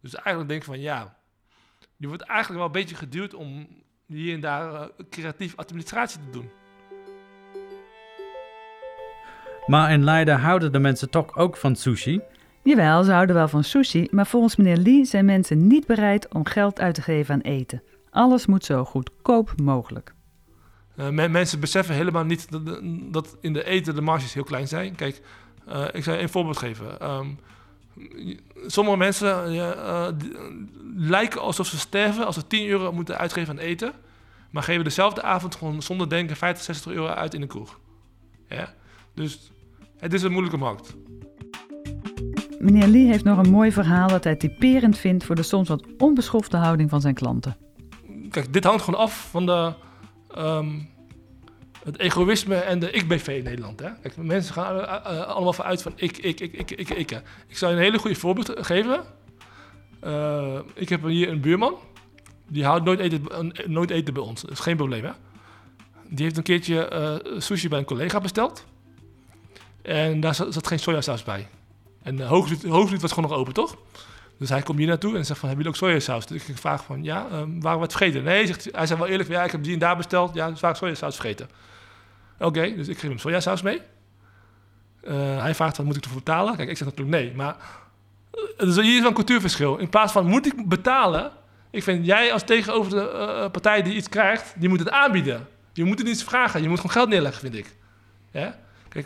Dus 0.00 0.14
eigenlijk 0.14 0.48
denk 0.48 0.60
ik 0.60 0.66
van 0.66 0.80
ja, 0.80 1.18
je 1.96 2.08
wordt 2.08 2.22
eigenlijk 2.22 2.58
wel 2.58 2.66
een 2.66 2.80
beetje 2.80 2.96
geduwd 2.96 3.34
om 3.34 3.68
hier 4.06 4.34
en 4.34 4.40
daar 4.40 4.90
creatief 5.10 5.56
administratie 5.56 6.20
te 6.20 6.30
doen. 6.30 6.50
Maar 9.66 9.92
in 9.92 10.04
Leiden 10.04 10.40
houden 10.40 10.72
de 10.72 10.78
mensen 10.78 11.10
toch 11.10 11.36
ook 11.36 11.56
van 11.56 11.76
sushi? 11.76 12.20
Jawel, 12.62 13.04
ze 13.04 13.12
houden 13.12 13.34
wel 13.34 13.48
van 13.48 13.64
sushi, 13.64 14.08
maar 14.10 14.26
volgens 14.26 14.56
meneer 14.56 14.76
Lee 14.76 15.04
zijn 15.04 15.24
mensen 15.24 15.66
niet 15.66 15.86
bereid 15.86 16.34
om 16.34 16.46
geld 16.46 16.80
uit 16.80 16.94
te 16.94 17.02
geven 17.02 17.34
aan 17.34 17.40
eten. 17.40 17.82
Alles 18.10 18.46
moet 18.46 18.64
zo 18.64 18.84
goedkoop 18.84 19.52
mogelijk. 19.62 20.14
Uh, 20.96 21.28
mensen 21.28 21.60
beseffen 21.60 21.94
helemaal 21.94 22.24
niet 22.24 22.50
dat, 22.50 22.80
dat, 23.12 23.36
in 23.40 23.52
de 23.52 23.64
eten 23.64 23.94
de 23.94 24.00
marges 24.00 24.34
heel 24.34 24.44
klein 24.44 24.68
zijn. 24.68 24.94
Kijk, 24.94 25.20
uh, 25.68 25.84
ik 25.92 26.04
zal 26.04 26.18
een 26.18 26.28
voorbeeld 26.28 26.58
geven. 26.58 27.10
Um, 27.10 27.38
sommige 28.66 28.96
mensen 28.96 29.54
uh, 29.54 30.08
lijken 30.96 31.40
alsof 31.40 31.66
ze 31.66 31.78
sterven 31.78 32.26
als 32.26 32.34
ze 32.34 32.46
10 32.46 32.68
euro 32.68 32.92
moeten 32.92 33.18
uitgeven 33.18 33.50
aan 33.50 33.64
eten. 33.64 33.92
Maar 34.50 34.62
geven 34.62 34.84
dezelfde 34.84 35.22
avond 35.22 35.54
gewoon 35.54 35.82
zonder 35.82 36.08
denken 36.08 36.36
50, 36.36 36.64
60 36.64 36.92
euro 36.92 37.06
uit 37.06 37.34
in 37.34 37.40
de 37.40 37.46
kroeg. 37.46 37.78
Ja? 38.48 38.74
Dus 39.14 39.52
het 40.04 40.12
is 40.12 40.22
een 40.22 40.30
moeilijke 40.30 40.58
markt. 40.58 40.96
Meneer 42.58 42.86
Lee 42.86 43.06
heeft 43.06 43.24
nog 43.24 43.38
een 43.38 43.50
mooi 43.50 43.72
verhaal 43.72 44.08
dat 44.08 44.24
hij 44.24 44.36
typerend 44.36 44.98
vindt 44.98 45.24
voor 45.24 45.34
de 45.34 45.42
soms 45.42 45.68
wat 45.68 45.86
onbeschofte 45.98 46.56
houding 46.56 46.90
van 46.90 47.00
zijn 47.00 47.14
klanten. 47.14 47.56
Kijk, 48.30 48.52
dit 48.52 48.64
hangt 48.64 48.82
gewoon 48.82 49.00
af 49.00 49.28
van 49.30 49.46
de, 49.46 49.72
um, 50.38 50.88
het 51.84 51.98
egoïsme 51.98 52.54
en 52.54 52.78
de 52.78 52.90
ik-BV 52.90 53.26
in 53.26 53.44
Nederland. 53.44 53.80
Hè? 53.80 53.88
Kijk, 54.02 54.16
mensen 54.16 54.54
gaan 54.54 54.76
uh, 54.76 54.82
uh, 54.82 55.26
allemaal 55.26 55.52
vanuit 55.52 55.82
van 55.82 55.92
ik, 55.96 56.16
ik, 56.16 56.40
ik, 56.40 56.52
ik, 56.52 56.70
ik, 56.70 56.90
ik. 56.90 57.10
Ik 57.48 57.56
zal 57.56 57.70
je 57.70 57.76
een 57.76 57.82
hele 57.82 57.98
goede 57.98 58.16
voorbeeld 58.16 58.52
geven. 58.56 59.00
Uh, 60.04 60.58
ik 60.74 60.88
heb 60.88 61.02
hier 61.02 61.28
een 61.28 61.40
buurman. 61.40 61.74
Die 62.48 62.64
houdt 62.64 62.84
nooit 62.84 63.00
eten, 63.00 63.52
nooit 63.66 63.90
eten 63.90 64.14
bij 64.14 64.22
ons. 64.22 64.40
Dat 64.40 64.50
is 64.50 64.60
geen 64.60 64.76
probleem, 64.76 65.04
hè? 65.04 65.10
Die 66.08 66.24
heeft 66.24 66.36
een 66.36 66.42
keertje 66.42 67.20
sushi 67.38 67.68
bij 67.68 67.78
een 67.78 67.84
collega 67.84 68.20
besteld. 68.20 68.64
En 69.84 70.20
daar 70.20 70.34
zat, 70.34 70.66
geen 70.66 70.78
sojasaus 70.78 71.22
bij. 71.22 71.48
En 72.02 72.16
de 72.16 72.24
hoofdlied 72.24 73.00
was 73.00 73.12
gewoon 73.12 73.30
nog 73.30 73.38
open, 73.38 73.52
toch? 73.52 73.76
Dus 74.38 74.48
hij 74.48 74.62
komt 74.62 74.78
hier 74.78 74.86
naartoe 74.86 75.16
en 75.16 75.24
zegt 75.24 75.40
van, 75.40 75.48
hebben 75.48 75.66
jullie 75.66 75.80
ook 75.80 75.88
sojasaus? 75.88 76.26
Dus 76.26 76.46
ik 76.46 76.58
vraag 76.58 76.84
van, 76.84 77.02
ja, 77.02 77.26
um, 77.32 77.60
waren 77.60 77.78
we 77.78 77.84
het 77.84 77.94
vergeten? 77.94 78.22
Nee, 78.22 78.46
zegt, 78.46 78.68
hij 78.72 78.86
zei 78.86 78.98
wel 78.98 79.08
eerlijk, 79.08 79.28
ja, 79.28 79.44
ik 79.44 79.50
heb 79.50 79.62
die 79.62 79.72
en 79.72 79.78
daar 79.78 79.96
besteld. 79.96 80.34
Ja, 80.34 80.50
dus 80.50 80.60
waren 80.60 80.76
sojasaus 80.76 81.14
vergeten. 81.14 81.48
Oké, 82.38 82.74
dus 82.74 82.88
ik 82.88 82.98
geef 82.98 83.08
hem 83.08 83.18
sojasaus 83.18 83.62
mee. 83.62 83.80
Uh, 85.02 85.42
hij 85.42 85.54
vraagt, 85.54 85.76
wat 85.76 85.86
moet 85.86 85.96
ik 85.96 86.04
ervoor 86.04 86.18
betalen? 86.18 86.56
Kijk, 86.56 86.68
ik 86.68 86.76
zeg 86.76 86.88
natuurlijk 86.88 87.16
nee, 87.16 87.34
maar... 87.34 87.56
Uh, 88.34 88.40
dus 88.58 88.76
hier 88.76 88.94
is 88.94 88.98
wel 88.98 89.08
een 89.08 89.14
cultuurverschil. 89.14 89.76
In 89.76 89.88
plaats 89.88 90.12
van, 90.12 90.26
moet 90.26 90.46
ik 90.46 90.68
betalen? 90.68 91.32
Ik 91.70 91.82
vind, 91.82 92.06
jij 92.06 92.32
als 92.32 92.42
tegenover 92.42 92.90
de 92.90 93.10
uh, 93.14 93.50
partij 93.50 93.82
die 93.82 93.94
iets 93.94 94.08
krijgt, 94.08 94.54
die 94.56 94.68
moet 94.68 94.78
het 94.78 94.90
aanbieden. 94.90 95.46
Je 95.72 95.84
moet 95.84 95.98
het 95.98 96.06
niet 96.06 96.24
vragen, 96.24 96.62
je 96.62 96.68
moet 96.68 96.80
gewoon 96.80 96.92
geld 96.92 97.08
neerleggen, 97.08 97.40
vind 97.40 97.54
ik. 97.54 97.74
Ja? 98.30 98.56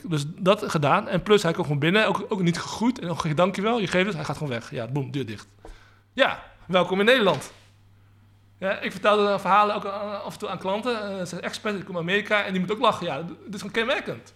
Dus 0.05 0.25
dat 0.39 0.71
gedaan. 0.71 1.09
En 1.09 1.23
plus, 1.23 1.43
hij 1.43 1.53
komt 1.53 1.67
gewoon 1.67 1.81
binnen, 1.81 2.07
ook, 2.07 2.27
ook 2.29 2.43
niet 2.43 2.59
gegroet. 2.59 2.99
En 2.99 3.09
ook 3.09 3.37
dankjewel, 3.37 3.81
je 3.81 3.87
geeft 3.87 4.07
het, 4.07 4.15
hij 4.15 4.25
gaat 4.25 4.37
gewoon 4.37 4.53
weg. 4.53 4.71
Ja, 4.71 4.87
boem, 4.87 5.11
deur 5.11 5.27
dicht. 5.27 5.47
Ja, 6.13 6.43
welkom 6.67 7.01
in 7.01 7.07
Nederland. 7.07 7.53
Ja, 8.59 8.79
ik 8.81 8.91
vertelde 8.91 9.39
verhalen 9.39 9.75
ook 9.75 9.85
af 9.85 10.33
en 10.33 10.39
toe 10.39 10.49
aan 10.49 10.59
klanten. 10.59 10.93
Uh, 10.93 11.19
ze 11.19 11.27
zijn 11.27 11.41
expert, 11.41 11.79
ik 11.79 11.85
kom 11.85 11.97
uit 11.97 12.05
Amerika 12.05 12.45
en 12.45 12.53
die 12.53 12.61
moet 12.61 12.73
ook 12.73 12.79
lachen. 12.79 13.07
Ja, 13.07 13.23
dit 13.23 13.55
is 13.55 13.61
gewoon 13.61 13.73
kenmerkend. 13.73 14.35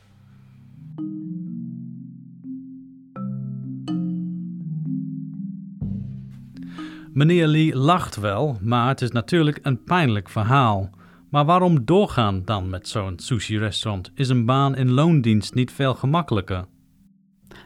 Meneer 7.12 7.46
Lee 7.46 7.76
lacht 7.76 8.16
wel, 8.16 8.58
maar 8.60 8.88
het 8.88 9.00
is 9.00 9.10
natuurlijk 9.10 9.58
een 9.62 9.84
pijnlijk 9.84 10.28
verhaal. 10.28 10.90
Maar 11.32 11.44
waarom 11.44 11.84
doorgaan 11.84 12.42
dan 12.44 12.70
met 12.70 12.88
zo'n 12.88 13.18
sushi-restaurant? 13.18 14.10
Is 14.14 14.28
een 14.28 14.44
baan 14.44 14.76
in 14.76 14.90
loondienst 14.90 15.54
niet 15.54 15.72
veel 15.72 15.94
gemakkelijker? 15.94 16.64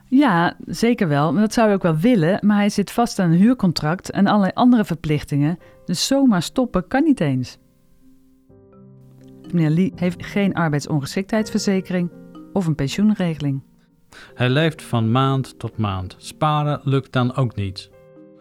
Ja, 0.04 0.56
zeker 0.66 1.08
wel. 1.08 1.34
Dat 1.34 1.52
zou 1.52 1.66
hij 1.66 1.76
ook 1.76 1.82
wel 1.82 1.96
willen, 1.96 2.46
maar 2.46 2.56
hij 2.56 2.68
zit 2.68 2.90
vast 2.90 3.18
aan 3.18 3.30
een 3.30 3.38
huurcontract 3.38 4.10
en 4.10 4.26
allerlei 4.26 4.52
andere 4.54 4.84
verplichtingen. 4.84 5.58
Dus 5.84 6.06
zomaar 6.06 6.42
stoppen 6.42 6.88
kan 6.88 7.02
niet 7.02 7.20
eens. 7.20 7.58
Meneer 9.52 9.70
Lee 9.70 9.92
heeft 9.96 10.26
geen 10.26 10.54
arbeidsongeschiktheidsverzekering 10.54 12.10
of 12.52 12.66
een 12.66 12.74
pensioenregeling. 12.74 13.62
Hij 14.34 14.50
leeft 14.50 14.82
van 14.82 15.10
maand 15.10 15.58
tot 15.58 15.76
maand. 15.76 16.14
Sparen 16.18 16.80
lukt 16.84 17.12
dan 17.12 17.36
ook 17.36 17.54
niet. 17.54 17.90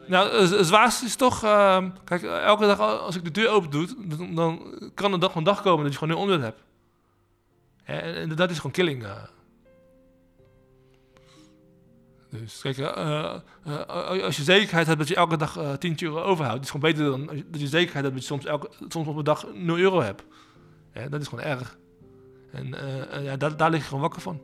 Nou, 0.07 0.47
het 0.47 0.65
zwaarste 0.65 1.05
is 1.05 1.15
toch... 1.15 1.43
Uh, 1.43 1.85
kijk, 2.03 2.23
elke 2.23 2.65
dag 2.65 2.79
als 2.79 3.15
ik 3.15 3.23
de 3.23 3.31
deur 3.31 3.49
open 3.49 3.69
doe... 3.69 3.87
dan, 3.97 4.35
dan 4.35 4.79
kan 4.93 5.13
er 5.13 5.19
dag 5.19 5.31
van 5.31 5.43
dag 5.43 5.61
komen 5.61 5.83
dat 5.83 5.93
je 5.93 5.99
gewoon 5.99 6.15
een 6.15 6.21
omzet 6.21 6.41
hebt. 6.41 6.63
En, 7.83 8.15
en, 8.15 8.35
dat 8.35 8.49
is 8.49 8.55
gewoon 8.55 8.71
killing. 8.71 9.03
Uh. 9.03 9.23
Dus 12.29 12.61
kijk, 12.61 12.77
uh, 12.77 13.33
als 14.23 14.37
je 14.37 14.43
zekerheid 14.43 14.87
hebt 14.87 14.99
dat 14.99 15.07
je 15.07 15.15
elke 15.15 15.37
dag 15.37 15.57
uh, 15.57 15.73
10 15.73 15.95
euro 15.99 16.21
overhoudt... 16.21 16.63
is 16.63 16.69
gewoon 16.69 16.91
beter 16.91 17.05
dan 17.05 17.25
dat 17.25 17.61
je 17.61 17.67
zekerheid 17.67 18.03
hebt 18.03 18.13
dat 18.13 18.21
je 18.21 18.27
soms, 18.27 18.45
elke, 18.45 18.69
soms 18.87 19.07
op 19.07 19.15
een 19.15 19.23
dag 19.23 19.45
0 19.53 19.77
euro 19.77 20.01
hebt. 20.01 20.23
Dat 21.09 21.21
is 21.21 21.27
gewoon 21.27 21.45
erg. 21.45 21.77
En 22.51 22.75
ja, 23.23 23.37
daar, 23.37 23.57
daar 23.57 23.69
lig 23.69 23.79
je 23.79 23.85
gewoon 23.85 24.01
wakker 24.01 24.21
van. 24.21 24.41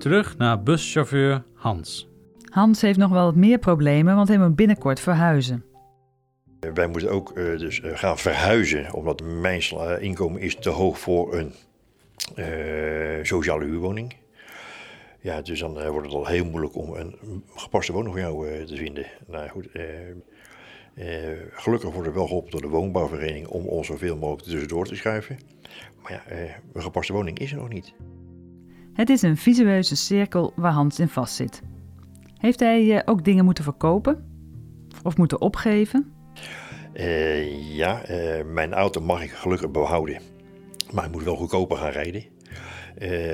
Terug 0.00 0.36
naar 0.36 0.62
buschauffeur 0.62 1.44
Hans. 1.54 2.08
Hans 2.44 2.80
heeft 2.80 2.98
nog 2.98 3.10
wel 3.10 3.24
wat 3.24 3.34
meer 3.34 3.58
problemen, 3.58 4.16
want 4.16 4.28
hij 4.28 4.38
moet 4.38 4.56
binnenkort 4.56 5.00
verhuizen. 5.00 5.64
Wij 6.74 6.86
moeten 6.86 7.10
ook 7.10 7.38
uh, 7.38 7.58
dus 7.58 7.80
uh, 7.80 7.96
gaan 7.98 8.18
verhuizen, 8.18 8.94
omdat 8.94 9.22
mijn 9.22 9.62
inkomen 10.00 10.40
is 10.40 10.56
te 10.56 10.70
hoog 10.70 10.98
voor 10.98 11.34
een 11.34 11.52
uh, 12.36 13.24
sociale 13.24 13.64
huurwoning. 13.64 14.16
Ja, 15.20 15.42
dus 15.42 15.60
dan 15.60 15.88
wordt 15.88 16.06
het 16.06 16.16
al 16.16 16.26
heel 16.26 16.44
moeilijk 16.44 16.76
om 16.76 16.94
een 16.94 17.42
gepaste 17.54 17.92
woning 17.92 18.12
voor 18.12 18.22
jou 18.22 18.64
te 18.66 18.76
vinden. 18.76 19.06
Nou 19.26 19.48
goed, 19.48 19.68
gelukkig 21.52 21.92
wordt 21.92 22.08
er 22.08 22.14
wel 22.14 22.26
geholpen 22.26 22.50
door 22.50 22.60
de 22.60 22.68
woonbouwvereniging 22.68 23.46
om 23.46 23.66
ons 23.66 23.86
zoveel 23.86 24.16
mogelijk 24.16 24.42
tussendoor 24.42 24.86
te 24.86 24.96
schuiven. 24.96 25.38
Maar 26.02 26.12
ja, 26.12 26.36
een 26.72 26.82
gepaste 26.82 27.12
woning 27.12 27.38
is 27.38 27.52
er 27.52 27.58
nog 27.58 27.68
niet. 27.68 27.94
Het 29.00 29.10
is 29.10 29.22
een 29.22 29.36
visueuze 29.36 29.96
cirkel 29.96 30.52
waar 30.56 30.72
Hans 30.72 30.98
in 30.98 31.08
vastzit. 31.08 31.62
Heeft 32.38 32.60
hij 32.60 32.82
uh, 32.84 33.00
ook 33.04 33.24
dingen 33.24 33.44
moeten 33.44 33.64
verkopen? 33.64 34.24
Of 35.02 35.16
moeten 35.16 35.40
opgeven? 35.40 36.12
Uh, 36.94 37.76
ja, 37.76 38.10
uh, 38.10 38.44
mijn 38.44 38.72
auto 38.72 39.00
mag 39.00 39.22
ik 39.22 39.30
gelukkig 39.30 39.70
behouden. 39.70 40.20
Maar 40.92 41.04
ik 41.04 41.10
moet 41.10 41.22
wel 41.22 41.36
goedkoper 41.36 41.76
gaan 41.76 41.90
rijden. 41.90 42.24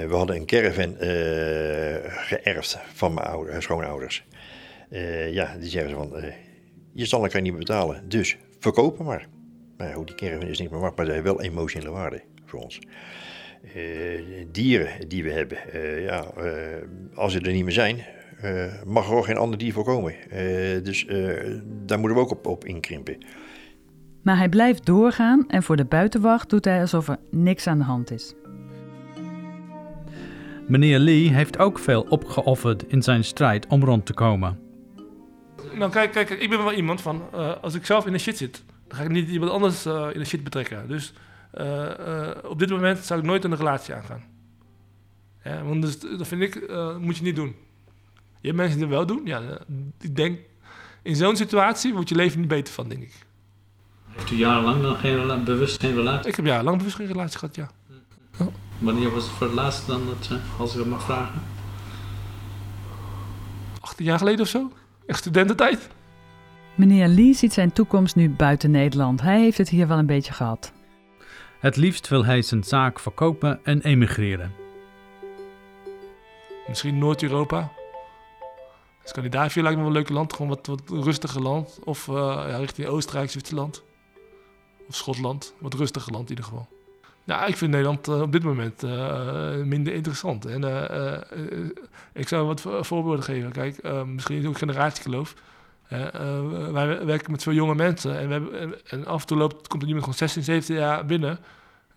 we 0.08 0.14
hadden 0.14 0.36
een 0.36 0.46
caravan 0.46 0.94
geërfd 2.08 2.78
van 2.94 3.14
mijn 3.14 3.26
oude, 3.26 3.60
schoonouders. 3.60 4.26
ja, 5.30 5.56
die 5.56 5.68
zeggen 5.68 5.94
van, 5.94 6.12
je 6.92 7.06
zal 7.06 7.22
elkaar 7.22 7.40
niet 7.40 7.58
betalen, 7.58 8.08
dus 8.08 8.36
verkopen 8.58 9.04
maar. 9.04 9.28
Maar 9.76 9.94
goed, 9.94 10.06
die 10.06 10.16
caravan 10.16 10.48
is 10.48 10.58
niet 10.58 10.70
meer 10.70 10.80
waard, 10.80 10.96
maar 10.96 11.06
ze 11.06 11.22
wel 11.22 11.42
emotionele 11.42 11.90
waarde 11.90 12.22
voor 12.44 12.60
ons. 12.60 12.78
Uh, 13.74 14.44
dieren 14.52 15.08
die 15.08 15.22
we 15.22 15.30
hebben, 15.30 15.58
uh, 15.74 16.04
ja, 16.04 16.24
uh, 16.38 16.44
als 17.14 17.32
ze 17.32 17.40
er 17.40 17.52
niet 17.52 17.64
meer 17.64 17.72
zijn, 17.72 18.04
mag 18.84 19.08
er 19.08 19.14
ook 19.14 19.24
geen 19.24 19.36
ander 19.36 19.58
dier 19.58 19.72
voorkomen. 19.72 20.14
dus 20.82 21.06
daar 21.86 21.98
moeten 21.98 22.18
we 22.18 22.18
ook 22.18 22.30
op, 22.30 22.46
op 22.46 22.64
inkrimpen. 22.64 23.18
Maar 24.22 24.36
hij 24.36 24.48
blijft 24.48 24.86
doorgaan 24.86 25.48
en 25.48 25.62
voor 25.62 25.76
de 25.76 25.84
buitenwacht 25.84 26.50
doet 26.50 26.64
hij 26.64 26.80
alsof 26.80 27.08
er 27.08 27.18
niks 27.30 27.66
aan 27.66 27.78
de 27.78 27.84
hand 27.84 28.10
is. 28.10 28.34
Meneer 30.66 30.98
Lee 30.98 31.32
heeft 31.32 31.58
ook 31.58 31.78
veel 31.78 32.06
opgeofferd 32.08 32.84
in 32.86 33.02
zijn 33.02 33.24
strijd 33.24 33.66
om 33.66 33.84
rond 33.84 34.06
te 34.06 34.14
komen. 34.14 34.58
Nou, 35.74 35.90
kijk, 35.90 36.12
kijk 36.12 36.30
ik 36.30 36.50
ben 36.50 36.58
wel 36.58 36.72
iemand 36.72 37.00
van, 37.00 37.22
als 37.62 37.74
ik 37.74 37.86
zelf 37.86 38.06
in 38.06 38.12
de 38.12 38.18
shit 38.18 38.36
zit, 38.36 38.64
dan 38.88 38.98
ga 38.98 39.04
ik 39.04 39.10
niet 39.10 39.28
iemand 39.28 39.50
anders 39.50 39.86
in 39.86 40.18
de 40.18 40.24
shit 40.24 40.44
betrekken. 40.44 40.88
Dus 40.88 41.12
uh, 41.56 42.30
op 42.42 42.58
dit 42.58 42.70
moment 42.70 42.98
zou 42.98 43.20
ik 43.20 43.26
nooit 43.26 43.44
een 43.44 43.56
relatie 43.56 43.94
aangaan. 43.94 44.22
Ja, 45.44 45.62
want 45.62 45.82
dus, 45.82 45.98
dat 45.98 46.26
vind 46.26 46.42
ik, 46.42 46.54
uh, 46.54 46.96
moet 46.96 47.16
je 47.16 47.22
niet 47.22 47.36
doen. 47.36 47.54
Je 48.40 48.52
hebt 48.52 48.56
mensen 48.56 48.78
die 48.78 48.88
dat 48.88 48.96
wel 48.96 49.06
doen. 49.06 49.26
Ja, 49.26 49.42
ik 50.00 50.16
denk, 50.16 50.38
in 51.02 51.16
zo'n 51.16 51.36
situatie 51.36 51.92
wordt 51.92 52.08
je 52.08 52.14
leven 52.14 52.38
niet 52.38 52.48
beter 52.48 52.74
van, 52.74 52.88
denk 52.88 53.02
ik. 53.02 53.26
Heeft 54.08 54.30
u 54.30 54.36
jarenlang 54.36 54.82
dan 54.82 54.96
geen, 54.96 55.44
bewust 55.44 55.80
geen 55.80 55.94
relatie? 55.94 56.28
Ik 56.28 56.36
heb 56.36 56.44
jarenlang 56.44 56.76
bewust 56.76 56.96
geen 56.96 57.06
relatie 57.06 57.38
gehad, 57.38 57.54
ja. 57.54 57.70
ja. 58.38 58.46
Wanneer 58.78 59.10
was 59.10 59.24
het 59.24 59.32
voor 59.32 59.46
het 59.46 59.56
laatst 59.56 59.86
dan, 59.86 60.06
dat, 60.06 60.38
als 60.58 60.72
ik 60.72 60.78
dat 60.78 60.86
mag 60.86 61.02
vragen? 61.02 61.42
18 63.80 64.04
jaar 64.04 64.18
geleden 64.18 64.40
of 64.40 64.48
zo. 64.48 64.72
Echt 65.06 65.18
studententijd. 65.18 65.88
Meneer 66.74 67.08
Lee 67.08 67.34
ziet 67.34 67.52
zijn 67.52 67.72
toekomst 67.72 68.16
nu 68.16 68.30
buiten 68.30 68.70
Nederland. 68.70 69.20
Hij 69.20 69.40
heeft 69.40 69.58
het 69.58 69.68
hier 69.68 69.88
wel 69.88 69.98
een 69.98 70.06
beetje 70.06 70.32
gehad. 70.32 70.72
Het 71.56 71.76
liefst 71.76 72.08
wil 72.08 72.24
hij 72.24 72.42
zijn 72.42 72.64
zaak 72.64 73.00
verkopen 73.00 73.60
en 73.62 73.80
emigreren. 73.80 74.52
Misschien 76.68 76.98
Noord-Europa. 76.98 77.72
Scandinavië 79.04 79.62
lijkt 79.62 79.76
me 79.76 79.82
wel 79.82 79.92
een 79.92 79.98
leuk 79.98 80.08
land, 80.08 80.32
gewoon 80.32 80.48
wat, 80.48 80.66
wat 80.66 80.82
rustiger 80.86 81.42
land. 81.42 81.78
Of 81.84 82.06
uh, 82.06 82.14
ja, 82.48 82.56
richting 82.56 82.88
Oostenrijk, 82.88 83.30
Zwitserland. 83.30 83.82
Of 84.88 84.94
Schotland, 84.94 85.54
wat 85.58 85.74
rustiger 85.74 86.12
land 86.12 86.24
in 86.24 86.30
ieder 86.30 86.44
geval. 86.44 86.68
Ja, 87.24 87.46
ik 87.46 87.56
vind 87.56 87.70
Nederland 87.70 88.08
uh, 88.08 88.20
op 88.20 88.32
dit 88.32 88.42
moment 88.42 88.84
uh, 88.84 89.56
minder 89.56 89.92
interessant. 89.92 90.46
En 90.46 90.62
ik 92.12 92.28
zou 92.28 92.46
wat 92.46 92.60
voorbeelden 92.86 93.24
geven. 93.24 93.52
Kijk, 93.52 93.82
misschien 94.06 94.36
is 94.36 94.44
het 94.44 94.52
ook 94.52 94.58
generatiegeloof. 95.88 96.72
wij 96.72 97.04
werken 97.04 97.30
met 97.30 97.42
veel 97.42 97.52
jonge 97.52 97.74
mensen 97.74 98.18
en, 98.18 98.26
we 98.26 98.32
hebben, 98.32 98.86
en, 98.86 99.06
af 99.06 99.20
en 99.20 99.26
toe 99.26 99.36
loopt, 99.36 99.68
komt 99.68 99.82
er 99.82 99.88
iemand 99.88 100.04
gewoon 100.04 100.18
16, 100.18 100.42
17 100.42 100.76
jaar 100.76 101.06
binnen. 101.06 101.38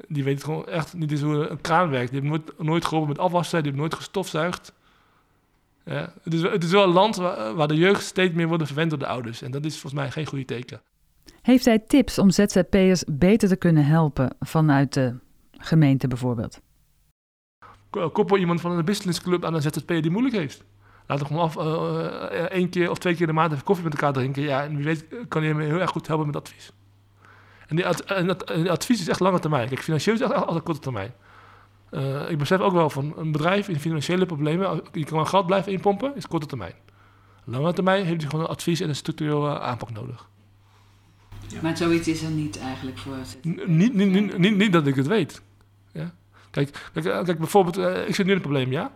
Die 0.08 0.24
weet 0.24 0.44
gewoon 0.44 0.68
echt 0.68 0.94
niet 0.94 1.12
eens 1.12 1.22
hoe 1.22 1.48
een 1.48 1.62
kraan 1.62 1.90
werkt. 1.90 2.12
Die 2.12 2.22
heeft 2.22 2.32
nooit, 2.32 2.60
nooit 2.60 2.86
geholpen 2.86 3.10
met 3.10 3.20
afwassen, 3.20 3.58
die 3.58 3.68
heeft 3.68 3.82
nooit 3.82 3.94
gestofzuigd. 3.94 4.74
Ja, 5.86 6.14
het, 6.24 6.34
is, 6.34 6.42
het 6.42 6.64
is 6.64 6.72
wel 6.72 6.84
een 6.84 6.94
land 6.94 7.16
waar, 7.16 7.54
waar 7.54 7.68
de 7.68 7.76
jeugd 7.76 8.04
steeds 8.04 8.34
meer 8.34 8.48
wordt 8.48 8.66
verwend 8.66 8.90
door 8.90 9.00
de 9.00 9.08
ouders. 9.08 9.42
En 9.42 9.52
dat 9.52 9.66
is 9.66 9.72
volgens 9.72 10.02
mij 10.02 10.12
geen 10.12 10.26
goede 10.26 10.46
teken. 10.46 10.82
Heeft 11.42 11.66
hij 11.66 11.80
tips 11.80 12.20
om 12.20 12.30
ZZP'ers 12.30 13.04
beter 13.08 13.50
te 13.50 13.56
kunnen 13.56 13.86
helpen 13.86 14.36
vanuit 14.40 14.94
de 14.94 15.16
gemeente 15.52 16.08
bijvoorbeeld? 16.08 16.62
Koppel 17.90 18.38
iemand 18.38 18.62
van 18.62 18.72
een 18.72 18.86
businessclub 18.86 19.46
aan 19.46 19.54
een 19.54 19.62
ZZP'er 19.62 20.02
die 20.02 20.12
moeilijk 20.12 20.36
heeft. 20.36 20.64
Laat 21.10 21.20
hem 21.20 21.28
gewoon 21.28 21.44
af, 21.44 21.58
uh, 21.58 22.32
één 22.32 22.70
keer 22.70 22.90
of 22.90 22.98
twee 22.98 23.16
keer 23.16 23.28
de 23.28 23.34
maand 23.34 23.52
even 23.52 23.64
koffie 23.64 23.84
met 23.84 23.94
elkaar 23.94 24.14
drinken. 24.14 24.42
Ja, 24.42 24.64
en 24.64 24.76
wie 24.76 24.86
weet 24.86 25.06
kan 25.28 25.42
hij 25.42 25.52
hem 25.52 25.60
heel 25.60 25.80
erg 25.80 25.90
goed 25.90 26.08
helpen 26.08 26.26
met 26.26 26.36
advies. 26.36 26.72
En 27.68 27.76
die, 27.76 27.86
en 27.86 28.28
dat, 28.28 28.70
advies 28.70 29.02
is 29.02 29.08
echt 29.08 29.20
lange 29.20 29.40
termijn. 29.40 29.68
Kijk, 29.68 29.82
financieel 29.82 30.16
is 30.16 30.22
echt 30.22 30.34
altijd 30.34 30.64
korte 30.64 30.80
termijn. 30.80 31.14
Uh, 31.92 32.30
ik 32.30 32.38
besef 32.38 32.60
ook 32.60 32.74
wel 32.74 32.90
van 32.90 33.14
een 33.18 33.32
bedrijf 33.32 33.68
in 33.68 33.80
financiële 33.80 34.26
problemen, 34.26 34.82
je 34.92 35.06
kan 35.06 35.16
wel 35.16 35.26
geld 35.26 35.46
blijven 35.46 35.72
inpompen, 35.72 36.16
is 36.16 36.28
korte 36.28 36.46
termijn. 36.46 36.74
Lange 37.44 37.74
termijn 37.74 38.06
heeft 38.06 38.22
hij 38.22 38.30
gewoon 38.30 38.46
een 38.46 38.52
advies 38.52 38.80
en 38.80 38.90
een 38.90 38.96
structureel 38.96 39.60
aanpak 39.60 39.92
nodig. 39.92 40.30
Ja. 41.48 41.60
Maar 41.62 41.78
zoiets 41.78 42.08
is 42.08 42.24
er 42.24 42.30
niet 42.30 42.60
eigenlijk 42.60 42.98
voor. 42.98 43.16
Niet, 43.42 43.94
niet, 43.94 43.94
niet, 43.94 44.38
niet, 44.38 44.58
niet 44.58 44.74
dat 44.74 44.88
ik 44.88 44.96
het 44.96 45.08
weet. 45.08 45.42
Ja? 45.92 46.14
Kijk, 46.50 46.90
kijk, 46.94 47.26
kijk 47.26 47.38
bijvoorbeeld, 47.38 47.78
uh, 47.78 48.08
ik 48.08 48.16
zit 48.16 48.26
nu 48.26 48.32
in 48.32 48.38
een 48.38 48.44
probleem, 48.44 48.72
ja. 48.72 48.92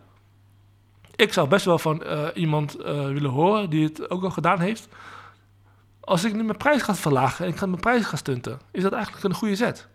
Ik 1.16 1.34
zou 1.34 1.48
best 1.48 1.66
wel 1.66 1.80
van 1.80 2.04
uh, 2.06 2.28
iemand 2.34 2.76
willen 2.84 3.30
horen 3.30 3.70
die 3.70 3.84
het 3.84 4.10
ook 4.10 4.24
al 4.24 4.32
gedaan 4.32 4.60
heeft. 4.60 4.88
Als 6.00 6.24
ik 6.24 6.34
nu 6.34 6.44
mijn 6.44 6.58
prijs 6.58 6.82
ga 6.82 6.96
verlagen 6.96 7.46
en 7.46 7.52
ik 7.52 7.58
ga 7.58 7.66
mijn 7.66 7.82
prijs 7.82 8.06
gaan 8.06 8.18
stunten, 8.18 8.60
is 8.72 8.84
dat 8.84 8.94
eigenlijk 8.94 9.24
een 9.24 9.34
goede 9.34 9.56
zet. 9.56 9.88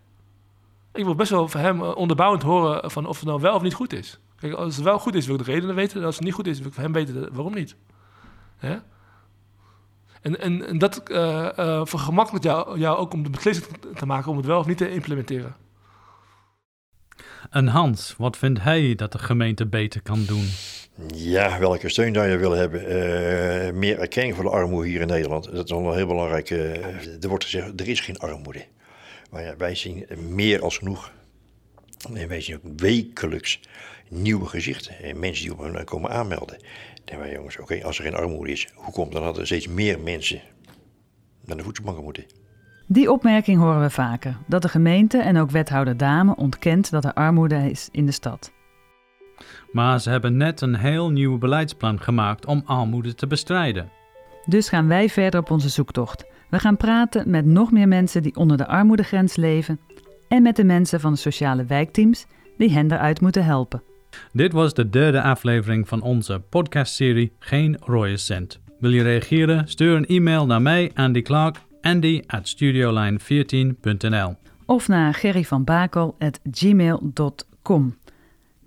Ik 0.92 1.04
wil 1.04 1.14
best 1.14 1.30
wel 1.30 1.48
van 1.48 1.60
hem 1.60 1.82
eh, 1.82 1.96
onderbouwend 1.96 2.42
horen 2.42 2.90
van 2.90 3.06
of 3.06 3.16
het 3.16 3.28
nou 3.28 3.40
wel 3.40 3.54
of 3.54 3.62
niet 3.62 3.74
goed 3.74 3.92
is. 3.92 4.18
Kijk, 4.36 4.52
als 4.52 4.76
het 4.76 4.84
wel 4.84 4.98
goed 4.98 5.14
is, 5.14 5.26
wil 5.26 5.38
ik 5.38 5.44
de 5.44 5.52
redenen 5.52 5.74
weten. 5.74 6.00
En 6.00 6.06
als 6.06 6.14
het 6.14 6.24
niet 6.24 6.34
goed 6.34 6.46
is, 6.46 6.58
wil 6.58 6.66
ik 6.66 6.74
van 6.74 6.82
hem 6.82 6.92
weten 6.92 7.34
waarom 7.34 7.54
niet. 7.54 7.76
En, 10.22 10.40
en, 10.40 10.78
dat 10.78 11.02
uh, 11.10 11.48
uh, 11.58 11.80
vergemakkelijkt 11.84 12.46
jou, 12.46 12.78
jou 12.78 12.96
ook 12.96 13.12
om 13.12 13.22
de 13.22 13.30
beslissing 13.30 13.66
te 13.94 14.06
maken 14.06 14.30
om 14.30 14.36
het 14.36 14.46
wel 14.46 14.58
of 14.58 14.66
niet 14.66 14.76
te 14.76 14.90
implementeren. 14.90 15.56
En 17.50 17.66
Hans, 17.66 18.14
wat 18.18 18.36
vindt 18.36 18.62
hij 18.62 18.94
dat 18.94 19.12
de 19.12 19.18
gemeente 19.18 19.66
beter 19.66 20.02
kan 20.02 20.24
doen? 20.24 20.48
Ja, 21.06 21.58
welke 21.58 21.88
steun 21.88 22.14
zou 22.14 22.28
je 22.28 22.36
willen 22.36 22.58
hebben? 22.58 22.80
Uh, 22.80 23.72
meer 23.72 23.98
erkenning 23.98 24.34
voor 24.34 24.44
de 24.44 24.50
armoede 24.50 24.88
hier 24.88 25.00
in 25.00 25.06
Nederland. 25.06 25.52
Dat 25.52 25.64
is 25.64 25.70
wel 25.70 25.94
heel 25.94 26.06
belangrijk. 26.06 26.50
Uh, 26.50 27.22
er 27.22 27.28
wordt 27.28 27.44
gezegd, 27.44 27.80
er 27.80 27.88
is 27.88 28.00
geen 28.00 28.18
armoede. 28.18 28.64
Maar 29.30 29.54
wij 29.58 29.74
zien 29.74 30.06
meer 30.28 30.62
als 30.62 30.78
genoeg. 30.78 31.12
En 32.14 32.28
wij 32.28 32.40
zien 32.40 32.56
ook 32.56 32.80
wekelijks 32.80 33.60
nieuwe 34.08 34.46
gezichten. 34.46 34.98
En 35.02 35.18
mensen 35.18 35.44
die 35.44 35.52
op 35.52 35.58
hun 35.58 35.84
komen 35.84 36.10
aanmelden. 36.10 36.62
Dan 37.04 37.18
wij 37.18 37.32
jongens, 37.32 37.58
oké, 37.58 37.84
als 37.84 37.98
er 37.98 38.04
geen 38.04 38.14
armoede 38.14 38.52
is, 38.52 38.68
hoe 38.74 38.92
komt 38.92 39.12
dan 39.12 39.22
dat 39.22 39.38
er 39.38 39.46
steeds 39.46 39.68
meer 39.68 40.00
mensen 40.00 40.40
naar 41.44 41.56
de 41.56 41.62
voedselbanken 41.62 42.04
moeten? 42.04 42.24
Die 42.86 43.10
opmerking 43.10 43.58
horen 43.58 43.80
we 43.80 43.90
vaker: 43.90 44.36
dat 44.46 44.62
de 44.62 44.68
gemeente 44.68 45.18
en 45.18 45.38
ook 45.38 45.50
wethouder 45.50 45.96
Dame 45.96 46.36
ontkent 46.36 46.90
dat 46.90 47.04
er 47.04 47.12
armoede 47.12 47.70
is 47.70 47.88
in 47.92 48.06
de 48.06 48.12
stad. 48.12 48.52
Maar 49.72 50.00
ze 50.00 50.10
hebben 50.10 50.36
net 50.36 50.60
een 50.60 50.76
heel 50.76 51.10
nieuw 51.10 51.38
beleidsplan 51.38 52.00
gemaakt 52.00 52.46
om 52.46 52.62
armoede 52.64 53.14
te 53.14 53.26
bestrijden. 53.26 53.90
Dus 54.44 54.68
gaan 54.68 54.88
wij 54.88 55.08
verder 55.08 55.40
op 55.40 55.50
onze 55.50 55.68
zoektocht. 55.68 56.24
We 56.50 56.58
gaan 56.58 56.76
praten 56.76 57.30
met 57.30 57.46
nog 57.46 57.72
meer 57.72 57.88
mensen 57.88 58.22
die 58.22 58.36
onder 58.36 58.56
de 58.56 58.66
armoedegrens 58.66 59.36
leven 59.36 59.80
en 60.28 60.42
met 60.42 60.56
de 60.56 60.64
mensen 60.64 61.00
van 61.00 61.12
de 61.12 61.18
sociale 61.18 61.64
wijkteams 61.64 62.26
die 62.56 62.70
hen 62.70 62.92
eruit 62.92 63.20
moeten 63.20 63.44
helpen. 63.44 63.82
Dit 64.32 64.52
was 64.52 64.74
de 64.74 64.90
derde 64.90 65.22
aflevering 65.22 65.88
van 65.88 66.02
onze 66.02 66.42
podcastserie 66.48 67.32
Geen 67.38 67.76
rode 67.80 68.16
cent. 68.16 68.60
Wil 68.78 68.90
je 68.90 69.02
reageren? 69.02 69.68
Stuur 69.68 69.96
een 69.96 70.06
e-mail 70.06 70.46
naar 70.46 70.62
mij, 70.62 70.90
Andy 70.94 71.22
Clark, 71.22 71.56
andy 71.80 72.22
at 72.26 72.56
studioline14.nl 72.56 74.36
Of 74.66 74.88
naar 74.88 75.14
gerryvanbakel.gmail.com 75.14 77.96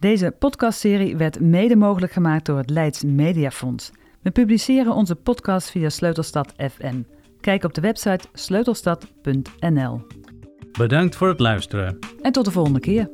Deze 0.02 0.36
podcastserie 0.40 1.18
werd 1.18 1.40
mede 1.40 1.76
mogelijk 1.76 2.12
gemaakt 2.12 2.46
door 2.46 2.58
het 2.58 2.70
Leids 2.70 3.04
Mediafonds. 3.04 3.92
We 4.22 4.32
publiceren 4.32 4.94
onze 4.94 5.16
podcast 5.16 5.70
via 5.70 5.90
Sleutelstad 5.90 6.54
FM. 6.58 7.02
Kijk 7.40 7.64
op 7.64 7.74
de 7.74 7.82
website 7.82 8.28
sleutelstad.nl. 8.34 10.02
Bedankt 10.72 11.16
voor 11.16 11.28
het 11.28 11.40
luisteren. 11.40 12.00
En 12.22 12.32
tot 12.32 12.46
de 12.46 12.52
volgende 12.52 12.80
keer. 12.80 13.10